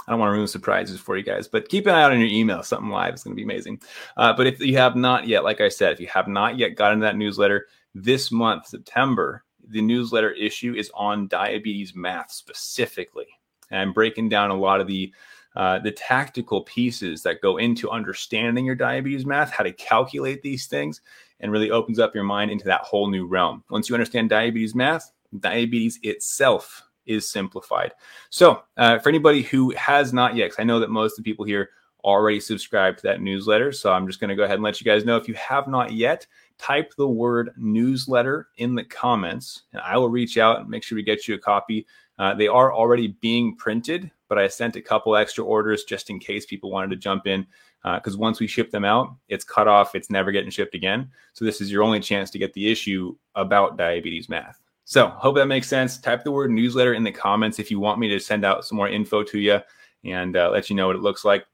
I 0.06 0.12
don't 0.12 0.20
want 0.20 0.30
to 0.30 0.34
ruin 0.34 0.46
surprises 0.46 1.00
for 1.00 1.16
you 1.16 1.24
guys, 1.24 1.48
but 1.48 1.68
keep 1.68 1.86
an 1.86 1.94
eye 1.94 2.02
out 2.02 2.12
on 2.12 2.20
your 2.20 2.28
email. 2.28 2.62
Something 2.62 2.90
live 2.90 3.14
is 3.14 3.24
going 3.24 3.34
to 3.34 3.36
be 3.36 3.42
amazing. 3.42 3.80
Uh, 4.16 4.32
but 4.32 4.46
if 4.46 4.60
you 4.60 4.76
have 4.76 4.96
not 4.96 5.26
yet, 5.26 5.44
like 5.44 5.60
I 5.60 5.68
said, 5.68 5.92
if 5.92 6.00
you 6.00 6.06
have 6.08 6.28
not 6.28 6.58
yet 6.58 6.76
gotten 6.76 7.00
that 7.00 7.16
newsletter 7.16 7.66
this 7.94 8.30
month, 8.30 8.66
September, 8.66 9.44
the 9.68 9.80
newsletter 9.80 10.30
issue 10.32 10.74
is 10.74 10.90
on 10.94 11.28
diabetes 11.28 11.94
math 11.94 12.30
specifically. 12.30 13.26
And 13.70 13.80
I'm 13.80 13.92
breaking 13.92 14.28
down 14.28 14.50
a 14.50 14.56
lot 14.56 14.80
of 14.80 14.86
the 14.86 15.12
uh, 15.56 15.78
the 15.78 15.92
tactical 15.92 16.62
pieces 16.62 17.22
that 17.22 17.40
go 17.40 17.58
into 17.58 17.90
understanding 17.90 18.64
your 18.64 18.74
diabetes 18.74 19.26
math, 19.26 19.50
how 19.50 19.64
to 19.64 19.72
calculate 19.72 20.42
these 20.42 20.66
things, 20.66 21.00
and 21.40 21.52
really 21.52 21.70
opens 21.70 21.98
up 21.98 22.14
your 22.14 22.24
mind 22.24 22.50
into 22.50 22.64
that 22.64 22.82
whole 22.82 23.08
new 23.08 23.26
realm. 23.26 23.62
Once 23.70 23.88
you 23.88 23.94
understand 23.94 24.30
diabetes 24.30 24.74
math, 24.74 25.12
diabetes 25.40 25.98
itself 26.02 26.82
is 27.06 27.28
simplified. 27.28 27.92
So, 28.30 28.62
uh, 28.76 28.98
for 28.98 29.08
anybody 29.08 29.42
who 29.42 29.70
has 29.76 30.12
not 30.12 30.36
yet, 30.36 30.52
I 30.58 30.64
know 30.64 30.80
that 30.80 30.90
most 30.90 31.18
of 31.18 31.24
the 31.24 31.30
people 31.30 31.44
here 31.44 31.70
already 32.02 32.40
subscribed 32.40 32.98
to 32.98 33.02
that 33.04 33.20
newsletter, 33.20 33.72
so 33.72 33.92
I'm 33.92 34.06
just 34.06 34.20
going 34.20 34.28
to 34.28 34.36
go 34.36 34.44
ahead 34.44 34.56
and 34.56 34.62
let 34.62 34.80
you 34.80 34.84
guys 34.84 35.04
know 35.04 35.16
if 35.16 35.28
you 35.28 35.34
have 35.34 35.68
not 35.68 35.92
yet, 35.92 36.26
type 36.58 36.92
the 36.96 37.08
word 37.08 37.50
newsletter 37.56 38.48
in 38.58 38.74
the 38.74 38.84
comments, 38.84 39.62
and 39.72 39.80
I 39.82 39.96
will 39.98 40.10
reach 40.10 40.38
out 40.38 40.60
and 40.60 40.68
make 40.68 40.82
sure 40.82 40.96
we 40.96 41.02
get 41.02 41.26
you 41.26 41.34
a 41.34 41.38
copy. 41.38 41.86
Uh, 42.18 42.34
they 42.34 42.46
are 42.46 42.72
already 42.72 43.08
being 43.20 43.56
printed 43.56 44.10
but 44.34 44.42
I 44.42 44.48
sent 44.48 44.74
a 44.74 44.82
couple 44.82 45.14
extra 45.14 45.44
orders 45.44 45.84
just 45.84 46.10
in 46.10 46.18
case 46.18 46.44
people 46.44 46.68
wanted 46.68 46.90
to 46.90 46.96
jump 46.96 47.28
in. 47.28 47.46
Because 47.84 48.16
uh, 48.16 48.18
once 48.18 48.40
we 48.40 48.48
ship 48.48 48.72
them 48.72 48.84
out, 48.84 49.14
it's 49.28 49.44
cut 49.44 49.68
off, 49.68 49.94
it's 49.94 50.10
never 50.10 50.32
getting 50.32 50.50
shipped 50.50 50.74
again. 50.74 51.08
So 51.34 51.44
this 51.44 51.60
is 51.60 51.70
your 51.70 51.84
only 51.84 52.00
chance 52.00 52.30
to 52.30 52.38
get 52.38 52.52
the 52.52 52.72
issue 52.72 53.14
about 53.36 53.76
diabetes 53.76 54.28
math. 54.28 54.60
So 54.86 55.08
hope 55.08 55.36
that 55.36 55.46
makes 55.46 55.68
sense. 55.68 55.98
Type 55.98 56.24
the 56.24 56.32
word 56.32 56.50
newsletter 56.50 56.94
in 56.94 57.04
the 57.04 57.12
comments 57.12 57.60
if 57.60 57.70
you 57.70 57.78
want 57.78 58.00
me 58.00 58.08
to 58.08 58.18
send 58.18 58.44
out 58.44 58.64
some 58.64 58.76
more 58.76 58.88
info 58.88 59.22
to 59.22 59.38
you 59.38 59.60
and 60.02 60.36
uh, 60.36 60.50
let 60.50 60.68
you 60.68 60.74
know 60.74 60.88
what 60.88 60.96
it 60.96 61.02
looks 61.02 61.24
like. 61.24 61.46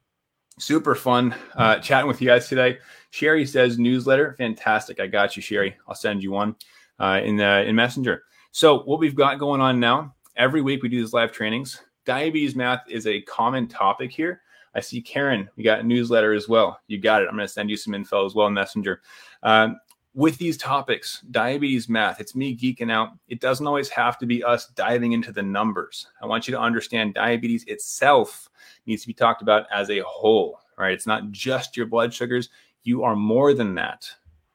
Super 0.59 0.95
fun 0.95 1.35
uh, 1.57 1.81
chatting 1.81 2.09
with 2.09 2.23
you 2.23 2.29
guys 2.29 2.49
today. 2.49 2.79
Sherry 3.11 3.45
says 3.45 3.79
newsletter, 3.79 4.37
fantastic. 4.39 5.01
I 5.01 5.07
got 5.07 5.37
you, 5.37 5.43
Sherry. 5.43 5.77
I'll 5.87 5.95
send 5.95 6.23
you 6.23 6.31
one 6.31 6.57
uh, 6.99 7.21
in 7.23 7.41
uh, 7.41 7.65
in 7.67 7.75
Messenger. 7.75 8.23
So 8.53 8.85
what 8.85 9.01
we've 9.01 9.15
got 9.15 9.39
going 9.39 9.61
on 9.61 9.81
now, 9.81 10.15
every 10.37 10.63
week 10.63 10.83
we 10.83 10.89
do 10.89 11.01
these 11.01 11.13
live 11.13 11.33
trainings 11.33 11.83
diabetes 12.05 12.57
math 12.57 12.83
is 12.89 13.07
a 13.07 13.23
common 13.23 13.69
topic 13.69 14.11
here. 14.11 14.43
I 14.75 14.81
see 14.81 15.03
Karen, 15.03 15.49
you 15.57 15.65
got 15.65 15.81
a 15.81 15.83
newsletter 15.83 16.33
as 16.33 16.49
well. 16.49 16.79
You 16.87 16.99
got 16.99 17.23
it. 17.23 17.29
I'm 17.29 17.37
going 17.37 17.47
to 17.47 17.53
send 17.53 17.71
you 17.71 17.77
some 17.77 17.95
info 17.95 18.25
as 18.25 18.35
well 18.35 18.51
Messenger. 18.51 19.03
Um, 19.43 19.81
with 20.15 20.39
these 20.39 20.57
topics, 20.57 21.23
diabetes 21.31 21.89
math, 21.89 22.21
it's 22.21 22.35
me 22.35 22.57
geeking 22.57 22.91
out. 22.91 23.11
It 23.29 23.41
doesn't 23.41 23.67
always 23.67 23.89
have 23.91 24.19
to 24.19 24.27
be 24.27 24.43
us 24.43 24.67
diving 24.69 25.13
into 25.13 25.33
the 25.33 25.43
numbers. 25.43 26.07
I 26.21 26.27
want 26.27 26.49
you 26.49 26.55
to 26.55 26.61
understand 26.61 27.15
diabetes 27.15 27.65
itself 27.65 28.49
needs 28.87 29.03
to 29.03 29.09
be 29.09 29.15
talked 29.15 29.43
about 29.43 29.67
as 29.73 29.89
a 29.91 30.01
whole, 30.01 30.61
right? 30.77 30.93
It's 30.93 31.07
not 31.07 31.31
just 31.31 31.77
your 31.77 31.87
blood 31.87 32.13
sugars. 32.13 32.49
You 32.83 33.05
are 33.05 33.15
more 33.15 33.55
than 33.55 33.75
that. 33.77 34.11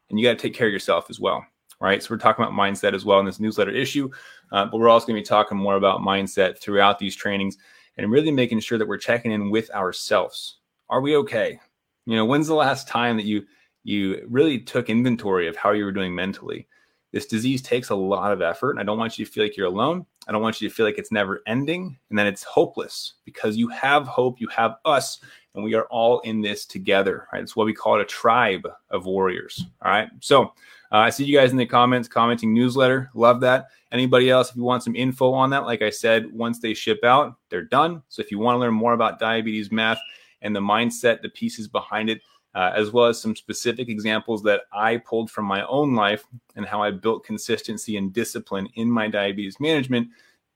And 0.10 0.19
you 0.19 0.25
got 0.25 0.38
to 0.38 0.41
take 0.41 0.53
care 0.53 0.67
of 0.67 0.73
yourself 0.73 1.10
as 1.10 1.19
well 1.19 1.45
right? 1.79 2.01
So 2.01 2.13
we're 2.13 2.19
talking 2.19 2.43
about 2.43 2.55
mindset 2.55 2.93
as 2.93 3.05
well 3.05 3.19
in 3.19 3.25
this 3.25 3.39
newsletter 3.39 3.71
issue, 3.71 4.10
uh, 4.51 4.65
but 4.65 4.77
we're 4.77 4.89
also 4.89 5.08
going 5.08 5.17
to 5.17 5.21
be 5.21 5.25
talking 5.25 5.58
more 5.58 5.75
about 5.75 6.01
mindset 6.01 6.60
throughout 6.60 6.99
these 6.99 7.15
trainings 7.15 7.58
and 7.97 8.12
really 8.12 8.31
making 8.31 8.60
sure 8.60 8.77
that 8.77 8.88
we're 8.88 8.97
checking 8.97 9.31
in 9.31 9.49
with 9.49 9.69
ourselves. 9.71 10.60
Are 10.89 11.01
we 11.01 11.15
okay? 11.17 11.60
You 12.05 12.15
know, 12.15 12.25
when's 12.25 12.47
the 12.47 12.55
last 12.55 12.88
time 12.88 13.17
that 13.17 13.25
you 13.25 13.43
you 13.84 14.25
really 14.27 14.60
took 14.60 14.89
inventory 14.89 15.47
of 15.47 15.55
how 15.55 15.71
you 15.71 15.86
were 15.86 15.91
doing 15.91 16.13
mentally? 16.13 16.67
This 17.12 17.27
disease 17.27 17.62
takes 17.62 17.89
a 17.89 17.95
lot 17.95 18.34
of 18.34 18.41
effort, 18.41 18.71
and 18.71 18.79
I 18.79 18.84
don't 18.84 18.97
want 18.97 19.17
you 19.17 19.25
to 19.25 19.31
feel 19.31 19.43
like 19.43 19.55
you're 19.55 19.67
alone. 19.67 20.05
I 20.27 20.31
don't 20.31 20.41
want 20.41 20.60
you 20.60 20.67
to 20.67 20.75
feel 20.75 20.86
like 20.86 20.97
it's 20.97 21.12
never 21.12 21.41
ending 21.47 21.97
and 22.10 22.19
that 22.19 22.27
it's 22.27 22.43
hopeless 22.43 23.13
because 23.23 23.58
you 23.58 23.67
have 23.69 24.08
hope, 24.08 24.41
you 24.41 24.47
have 24.49 24.75
us, 24.86 25.19
and 25.53 25.63
we 25.63 25.75
are 25.75 25.86
all 25.86 26.19
in 26.21 26.41
this 26.41 26.65
together, 26.65 27.27
right? 27.31 27.41
It's 27.41 27.55
what 27.55 27.67
we 27.67 27.73
call 27.73 27.95
it 27.95 28.01
a 28.01 28.05
tribe 28.05 28.67
of 28.89 29.05
warriors. 29.05 29.65
All 29.81 29.91
right. 29.91 30.10
So 30.19 30.53
uh, 30.91 30.97
I 30.97 31.09
see 31.09 31.25
you 31.25 31.37
guys 31.37 31.51
in 31.51 31.57
the 31.57 31.65
comments 31.65 32.07
commenting 32.07 32.53
newsletter. 32.53 33.09
Love 33.13 33.41
that. 33.41 33.67
Anybody 33.91 34.29
else, 34.29 34.49
if 34.49 34.55
you 34.55 34.63
want 34.63 34.83
some 34.83 34.95
info 34.95 35.31
on 35.31 35.49
that, 35.51 35.65
like 35.65 35.81
I 35.81 35.89
said, 35.89 36.31
once 36.31 36.59
they 36.59 36.73
ship 36.73 37.03
out, 37.03 37.35
they're 37.49 37.63
done. 37.63 38.03
So 38.09 38.21
if 38.21 38.31
you 38.31 38.39
want 38.39 38.55
to 38.55 38.59
learn 38.59 38.73
more 38.73 38.93
about 38.93 39.19
diabetes 39.19 39.71
math 39.71 39.99
and 40.41 40.55
the 40.55 40.59
mindset, 40.59 41.21
the 41.21 41.29
pieces 41.29 41.67
behind 41.67 42.09
it, 42.09 42.21
uh, 42.53 42.71
as 42.73 42.91
well 42.91 43.05
as 43.05 43.21
some 43.21 43.35
specific 43.35 43.89
examples 43.89 44.41
that 44.43 44.61
I 44.71 44.97
pulled 44.97 45.29
from 45.29 45.45
my 45.45 45.65
own 45.65 45.93
life 45.93 46.25
and 46.55 46.65
how 46.65 46.81
I 46.81 46.91
built 46.91 47.25
consistency 47.25 47.97
and 47.97 48.13
discipline 48.13 48.69
in 48.75 48.89
my 48.89 49.09
diabetes 49.09 49.59
management, 49.59 50.07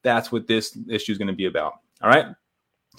that's 0.02 0.32
what 0.32 0.48
this 0.48 0.78
issue 0.90 1.12
is 1.12 1.18
going 1.18 1.28
to 1.28 1.34
be 1.34 1.46
about. 1.46 1.74
All 2.02 2.10
right. 2.10 2.28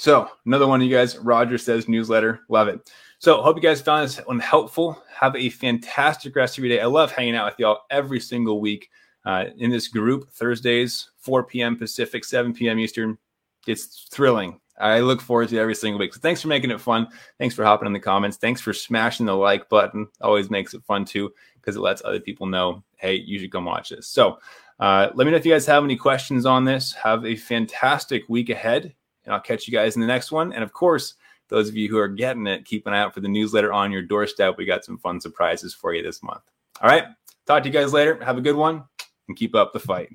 So 0.00 0.30
another 0.46 0.66
one 0.66 0.80
of 0.80 0.86
you 0.86 0.96
guys, 0.96 1.18
Roger 1.18 1.58
says 1.58 1.86
newsletter. 1.86 2.40
Love 2.48 2.68
it. 2.68 2.90
So 3.18 3.42
hope 3.42 3.56
you 3.56 3.62
guys 3.62 3.82
found 3.82 4.04
this 4.04 4.16
one 4.24 4.38
helpful. 4.38 5.02
Have 5.14 5.36
a 5.36 5.50
fantastic 5.50 6.34
rest 6.34 6.56
of 6.56 6.64
your 6.64 6.74
day. 6.74 6.80
I 6.80 6.86
love 6.86 7.12
hanging 7.12 7.36
out 7.36 7.44
with 7.52 7.58
y'all 7.58 7.80
every 7.90 8.18
single 8.18 8.62
week 8.62 8.88
uh, 9.26 9.44
in 9.58 9.70
this 9.70 9.88
group. 9.88 10.30
Thursdays, 10.32 11.10
4 11.18 11.44
p.m. 11.44 11.76
Pacific, 11.76 12.24
7 12.24 12.54
p.m. 12.54 12.78
Eastern. 12.78 13.18
It's 13.66 14.08
thrilling. 14.10 14.58
I 14.78 15.00
look 15.00 15.20
forward 15.20 15.50
to 15.50 15.58
every 15.58 15.74
single 15.74 15.98
week. 15.98 16.14
So 16.14 16.20
thanks 16.20 16.40
for 16.40 16.48
making 16.48 16.70
it 16.70 16.80
fun. 16.80 17.06
Thanks 17.38 17.54
for 17.54 17.62
hopping 17.62 17.86
in 17.86 17.92
the 17.92 18.00
comments. 18.00 18.38
Thanks 18.38 18.62
for 18.62 18.72
smashing 18.72 19.26
the 19.26 19.36
like 19.36 19.68
button. 19.68 20.08
Always 20.22 20.48
makes 20.48 20.72
it 20.72 20.82
fun 20.84 21.04
too 21.04 21.30
because 21.56 21.76
it 21.76 21.80
lets 21.80 22.00
other 22.06 22.20
people 22.20 22.46
know, 22.46 22.82
hey, 22.96 23.16
you 23.16 23.38
should 23.38 23.52
come 23.52 23.66
watch 23.66 23.90
this. 23.90 24.06
So 24.06 24.38
Uh, 24.80 25.10
let 25.14 25.26
me 25.26 25.30
know 25.30 25.36
if 25.36 25.44
you 25.44 25.52
guys 25.52 25.66
have 25.66 25.84
any 25.84 25.94
questions 25.94 26.46
on 26.46 26.64
this. 26.64 26.94
Have 26.94 27.26
a 27.26 27.36
fantastic 27.36 28.26
week 28.30 28.48
ahead, 28.48 28.94
and 29.24 29.34
I'll 29.34 29.40
catch 29.40 29.66
you 29.66 29.72
guys 29.72 29.94
in 29.94 30.00
the 30.00 30.06
next 30.06 30.32
one. 30.32 30.52
And 30.52 30.62
of 30.62 30.72
course, 30.72 31.14
those 31.48 31.68
of 31.68 31.76
you 31.76 31.88
who 31.88 31.98
are 31.98 32.08
getting 32.08 32.46
it, 32.46 32.64
keep 32.64 32.86
an 32.86 32.92
eye 32.92 33.00
out 33.00 33.14
for 33.14 33.20
the 33.20 33.28
newsletter 33.28 33.72
on 33.72 33.92
your 33.92 34.02
doorstep. 34.02 34.56
We 34.56 34.64
got 34.64 34.84
some 34.84 34.98
fun 34.98 35.20
surprises 35.20 35.74
for 35.74 35.92
you 35.92 36.02
this 36.02 36.22
month. 36.22 36.42
All 36.80 36.88
right. 36.88 37.04
Talk 37.46 37.64
to 37.64 37.68
you 37.68 37.72
guys 37.72 37.92
later. 37.92 38.22
Have 38.24 38.38
a 38.38 38.42
good 38.42 38.56
one 38.56 38.84
and 39.28 39.36
keep 39.36 39.54
up 39.54 39.72
the 39.72 39.80
fight. 39.80 40.10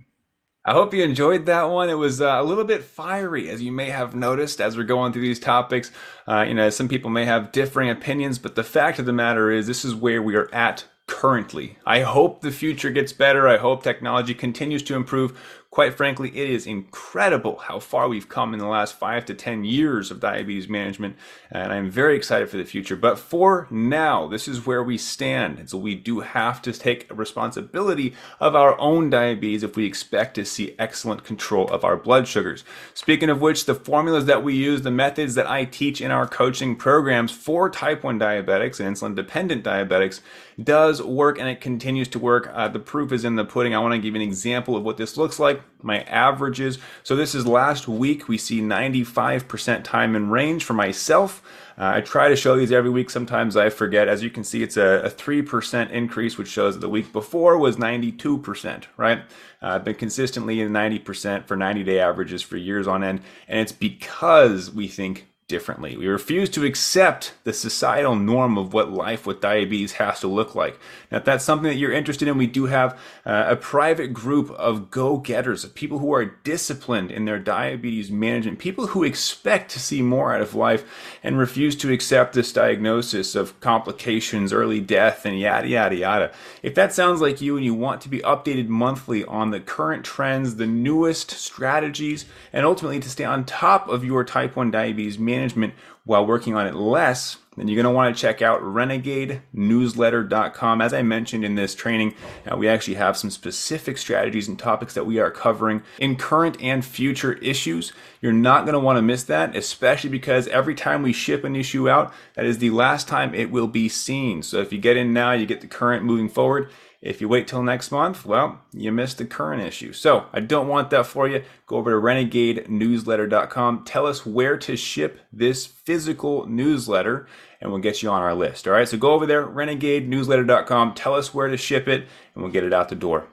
I 0.67 0.71
hope 0.71 0.95
you 0.95 1.03
enjoyed 1.03 1.45
that 1.45 1.65
one. 1.65 1.91
It 1.91 1.95
was 1.95 2.21
uh, 2.21 2.37
a 2.39 2.43
little 2.43 2.63
bit 2.63 2.83
fiery, 2.83 3.49
as 3.49 3.61
you 3.61 3.71
may 3.71 3.91
have 3.91 4.15
noticed 4.15 4.59
as 4.59 4.75
we're 4.75 4.83
going 4.83 5.13
through 5.13 5.21
these 5.21 5.39
topics. 5.39 5.91
Uh, 6.27 6.43
you 6.47 6.55
know, 6.55 6.71
some 6.71 6.87
people 6.87 7.11
may 7.11 7.23
have 7.25 7.51
differing 7.51 7.91
opinions, 7.91 8.39
but 8.39 8.55
the 8.55 8.63
fact 8.63 8.97
of 8.97 9.05
the 9.05 9.13
matter 9.13 9.51
is, 9.51 9.67
this 9.67 9.85
is 9.85 9.93
where 9.93 10.23
we 10.23 10.35
are 10.35 10.51
at 10.51 10.85
currently. 11.05 11.77
I 11.85 11.99
hope 12.01 12.41
the 12.41 12.49
future 12.49 12.89
gets 12.89 13.13
better. 13.13 13.47
I 13.47 13.57
hope 13.57 13.83
technology 13.83 14.33
continues 14.33 14.81
to 14.83 14.95
improve. 14.95 15.39
Quite 15.75 15.97
frankly, 15.97 16.29
it 16.29 16.49
is 16.49 16.65
incredible 16.65 17.57
how 17.57 17.79
far 17.79 18.07
we've 18.07 18.29
come 18.29 18.53
in 18.53 18.61
the 18.61 18.65
last 18.65 18.97
five 18.97 19.25
to 19.25 19.33
10 19.33 19.65
years 19.65 20.09
of 20.09 20.21
diabetes 20.21 20.69
management, 20.69 21.17
and 21.51 21.73
I'm 21.73 21.91
very 21.91 22.15
excited 22.15 22.49
for 22.49 22.55
the 22.55 22.63
future. 22.63 22.95
But 22.95 23.19
for 23.19 23.67
now, 23.69 24.25
this 24.25 24.47
is 24.47 24.65
where 24.65 24.81
we 24.81 24.97
stand. 24.97 25.59
And 25.59 25.69
so 25.69 25.77
we 25.77 25.93
do 25.93 26.21
have 26.21 26.61
to 26.61 26.71
take 26.71 27.07
responsibility 27.11 28.13
of 28.39 28.55
our 28.55 28.79
own 28.79 29.09
diabetes 29.09 29.63
if 29.63 29.75
we 29.75 29.85
expect 29.85 30.35
to 30.35 30.45
see 30.45 30.77
excellent 30.79 31.25
control 31.25 31.67
of 31.67 31.83
our 31.83 31.97
blood 31.97 32.25
sugars. 32.25 32.63
Speaking 32.93 33.29
of 33.29 33.41
which, 33.41 33.65
the 33.65 33.75
formulas 33.75 34.27
that 34.27 34.45
we 34.45 34.55
use, 34.55 34.83
the 34.83 34.91
methods 34.91 35.35
that 35.35 35.49
I 35.49 35.65
teach 35.65 35.99
in 35.99 36.09
our 36.09 36.25
coaching 36.25 36.77
programs 36.77 37.33
for 37.33 37.69
type 37.69 38.01
1 38.01 38.17
diabetics 38.17 38.79
and 38.79 38.95
insulin 38.95 39.13
dependent 39.13 39.65
diabetics 39.65 40.21
does 40.63 41.01
work 41.01 41.37
and 41.37 41.49
it 41.49 41.59
continues 41.59 42.07
to 42.07 42.19
work. 42.19 42.49
Uh, 42.53 42.69
the 42.69 42.79
proof 42.79 43.11
is 43.11 43.25
in 43.25 43.35
the 43.35 43.43
pudding. 43.43 43.75
I 43.75 43.79
want 43.79 43.91
to 43.91 43.97
give 43.97 44.15
you 44.15 44.21
an 44.21 44.25
example 44.25 44.77
of 44.77 44.83
what 44.83 44.95
this 44.95 45.17
looks 45.17 45.37
like 45.37 45.64
my 45.81 46.01
averages. 46.01 46.79
So 47.03 47.15
this 47.15 47.35
is 47.35 47.45
last 47.45 47.87
week. 47.87 48.27
We 48.27 48.37
see 48.37 48.61
95% 48.61 49.83
time 49.83 50.15
in 50.15 50.29
range 50.29 50.63
for 50.63 50.73
myself. 50.73 51.41
Uh, 51.77 51.93
I 51.95 52.01
try 52.01 52.29
to 52.29 52.35
show 52.35 52.55
these 52.55 52.71
every 52.71 52.89
week. 52.89 53.09
Sometimes 53.09 53.57
I 53.57 53.69
forget. 53.69 54.07
As 54.07 54.23
you 54.23 54.29
can 54.29 54.43
see, 54.43 54.63
it's 54.63 54.77
a, 54.77 55.01
a 55.03 55.09
3% 55.09 55.91
increase, 55.91 56.37
which 56.37 56.47
shows 56.47 56.75
that 56.75 56.79
the 56.79 56.89
week 56.89 57.11
before 57.11 57.57
was 57.57 57.75
92%, 57.75 58.85
right? 58.97 59.19
Uh, 59.61 59.67
I've 59.67 59.83
been 59.83 59.95
consistently 59.95 60.61
in 60.61 60.71
90% 60.71 61.47
for 61.47 61.55
90 61.55 61.83
day 61.83 61.99
averages 61.99 62.41
for 62.41 62.57
years 62.57 62.87
on 62.87 63.03
end. 63.03 63.21
And 63.47 63.59
it's 63.59 63.73
because 63.73 64.71
we 64.71 64.87
think 64.87 65.27
differently. 65.47 65.95
We 65.95 66.07
refuse 66.07 66.49
to 66.51 66.65
accept 66.65 67.33
the 67.43 67.53
societal 67.53 68.15
norm 68.15 68.57
of 68.57 68.73
what 68.73 68.91
life 68.91 69.27
with 69.27 69.41
diabetes 69.41 69.93
has 69.93 70.19
to 70.21 70.27
look 70.27 70.55
like. 70.55 70.79
Now, 71.11 71.19
if 71.19 71.25
that's 71.25 71.45
something 71.45 71.69
that 71.69 71.77
you're 71.77 71.91
interested 71.91 72.27
in, 72.27 72.35
we 72.39 72.47
do 72.47 72.65
have 72.65 72.97
uh, 73.27 73.45
a 73.49 73.55
private 73.55 74.11
group 74.11 74.49
of 74.51 74.89
go-getters, 74.89 75.63
of 75.63 75.75
people 75.75 75.99
who 75.99 76.11
are 76.15 76.25
disciplined 76.25 77.11
in 77.11 77.25
their 77.25 77.37
diabetes 77.37 78.09
management, 78.09 78.57
people 78.57 78.87
who 78.87 79.03
expect 79.03 79.69
to 79.71 79.79
see 79.79 80.01
more 80.01 80.33
out 80.33 80.41
of 80.41 80.55
life 80.55 80.83
and 81.21 81.37
refuse 81.37 81.75
to 81.75 81.93
accept 81.93 82.33
this 82.33 82.51
diagnosis 82.51 83.35
of 83.35 83.59
complications, 83.59 84.51
early 84.51 84.81
death, 84.81 85.27
and 85.27 85.39
yada, 85.39 85.67
yada, 85.67 85.95
yada. 85.95 86.31
If 86.63 86.73
that 86.73 86.91
sounds 86.91 87.21
like 87.21 87.39
you 87.39 87.55
and 87.55 87.63
you 87.63 87.75
want 87.75 88.01
to 88.01 88.09
be 88.09 88.19
updated 88.19 88.67
monthly 88.67 89.23
on 89.25 89.51
the 89.51 89.59
current 89.59 90.03
trends, 90.03 90.55
the 90.55 90.65
newest 90.65 91.29
strategies, 91.29 92.25
and 92.51 92.65
ultimately 92.65 92.99
to 92.99 93.09
stay 93.09 93.25
on 93.25 93.45
top 93.45 93.87
of 93.87 94.03
your 94.03 94.23
type 94.23 94.55
1 94.55 94.71
diabetes 94.71 95.19
management, 95.19 95.34
management 95.35 95.73
while 96.05 96.25
working 96.25 96.55
on 96.55 96.65
it 96.67 96.75
less, 96.75 97.37
then 97.57 97.67
you're 97.67 97.81
going 97.81 97.91
to 97.91 97.95
want 97.95 98.15
to 98.15 98.21
check 98.21 98.41
out 98.41 98.61
renegadenewsletter.com. 98.61 100.81
As 100.81 100.93
I 100.93 101.01
mentioned 101.01 101.43
in 101.43 101.55
this 101.55 101.73
training, 101.73 102.13
uh, 102.49 102.57
we 102.57 102.67
actually 102.67 102.93
have 102.95 103.15
some 103.17 103.31
specific 103.31 103.97
strategies 103.97 104.47
and 104.47 104.59
topics 104.59 104.93
that 104.93 105.05
we 105.05 105.19
are 105.19 105.31
covering 105.31 105.81
in 105.99 106.15
current 106.15 106.57
and 106.61 106.85
future 106.85 107.33
issues. 107.33 107.91
You're 108.21 108.33
not 108.33 108.65
going 108.65 108.73
to 108.73 108.79
want 108.79 108.97
to 108.97 109.01
miss 109.01 109.23
that, 109.23 109.55
especially 109.55 110.11
because 110.11 110.47
every 110.49 110.75
time 110.75 111.01
we 111.01 111.13
ship 111.13 111.43
an 111.43 111.55
issue 111.55 111.89
out, 111.89 112.13
that 112.35 112.45
is 112.45 112.59
the 112.59 112.69
last 112.69 113.07
time 113.07 113.33
it 113.33 113.49
will 113.51 113.67
be 113.67 113.89
seen. 113.89 114.43
So 114.43 114.59
if 114.59 114.71
you 114.71 114.77
get 114.79 114.97
in 114.97 115.13
now, 115.13 115.31
you 115.31 115.45
get 115.45 115.61
the 115.61 115.67
current 115.67 116.03
moving 116.03 116.29
forward. 116.29 116.69
If 117.05 117.21
you 117.21 117.29
wait 117.29 117.47
till 117.47 117.61
next 117.61 117.91
month, 117.91 118.25
well, 118.25 118.61
you 118.73 118.91
missed 118.91 119.19
the 119.19 119.25
current 119.25 119.61
issue. 119.61 119.93
So 119.93 120.25
I 120.33 120.39
don't 120.39 120.67
want 120.67 120.89
that 120.89 121.05
for 121.05 121.27
you. 121.27 121.43
Go 121.67 121.75
over 121.75 121.91
to 121.91 121.97
renegadenewsletter.com. 121.97 123.83
Tell 123.83 124.07
us 124.07 124.25
where 124.25 124.57
to 124.57 124.75
ship 124.75 125.19
this 125.31 125.67
physical 125.67 126.47
newsletter 126.47 127.27
and 127.61 127.69
we'll 127.69 127.79
get 127.79 128.01
you 128.01 128.09
on 128.09 128.23
our 128.23 128.33
list. 128.33 128.67
All 128.67 128.73
right. 128.73 128.87
So 128.87 128.97
go 128.97 129.11
over 129.11 129.27
there, 129.27 129.45
renegadenewsletter.com. 129.45 130.95
Tell 130.95 131.13
us 131.13 131.31
where 131.31 131.47
to 131.47 131.57
ship 131.57 131.87
it 131.87 132.07
and 132.33 132.43
we'll 132.43 132.51
get 132.51 132.63
it 132.63 132.73
out 132.73 132.89
the 132.89 132.95
door. 132.95 133.27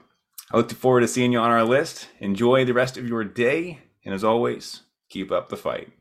I 0.51 0.57
look 0.57 0.71
forward 0.71 1.01
to 1.01 1.07
seeing 1.07 1.31
you 1.31 1.39
on 1.39 1.49
our 1.49 1.65
list. 1.65 2.09
Enjoy 2.19 2.63
the 2.65 2.75
rest 2.75 2.95
of 2.95 3.09
your 3.09 3.23
day. 3.23 3.79
And 4.05 4.13
as 4.13 4.23
always, 4.23 4.81
keep 5.09 5.31
up 5.31 5.49
the 5.49 5.57
fight. 5.57 5.91